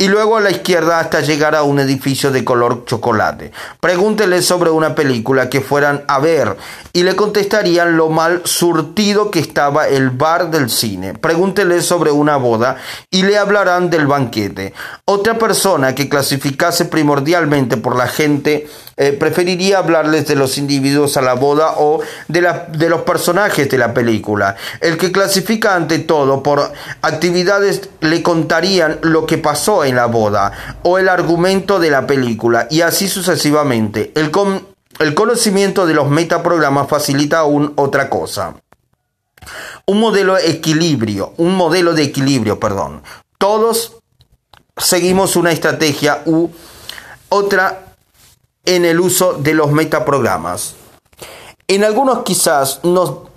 [0.00, 3.52] y luego a la izquierda hasta llegar a un edificio de color chocolate.
[3.80, 6.56] Pregúntele sobre una película que fueran a ver
[6.92, 11.14] y le contestarían lo mal surtido que estaba el bar del cine.
[11.14, 12.76] Pregúntele sobre una boda
[13.10, 14.74] y le hablarán del banquete.
[15.04, 21.22] Otra persona que clasificase primordialmente por la gente eh, preferiría hablarles de los individuos a
[21.22, 24.56] la boda o de, la, de los personajes de la película.
[24.80, 30.52] El que clasifica ante todo por actividades le contarían lo que pasó en la boda
[30.82, 34.12] o el argumento de la película y así sucesivamente.
[34.14, 34.30] El,
[35.00, 38.54] el conocimiento de los metaprogramas facilita aún otra cosa.
[39.86, 43.02] un modelo de equilibrio, un modelo de equilibrio, perdón.
[43.38, 43.96] Todos
[44.76, 46.48] seguimos una estrategia u
[47.30, 47.94] otra
[48.66, 50.74] en el uso de los metaprogramas.
[51.66, 53.29] En algunos quizás nos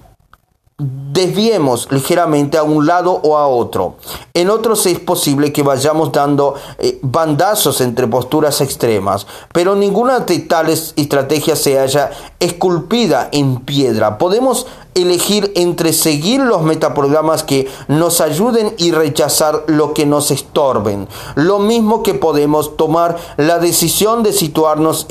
[0.83, 3.95] desviemos ligeramente a un lado o a otro.
[4.33, 10.39] En otros es posible que vayamos dando eh, bandazos entre posturas extremas, pero ninguna de
[10.39, 14.17] tales estrategias se haya esculpida en piedra.
[14.17, 14.65] Podemos
[14.95, 21.07] elegir entre seguir los metaprogramas que nos ayuden y rechazar lo que nos estorben.
[21.35, 25.01] Lo mismo que podemos tomar la decisión de situarnos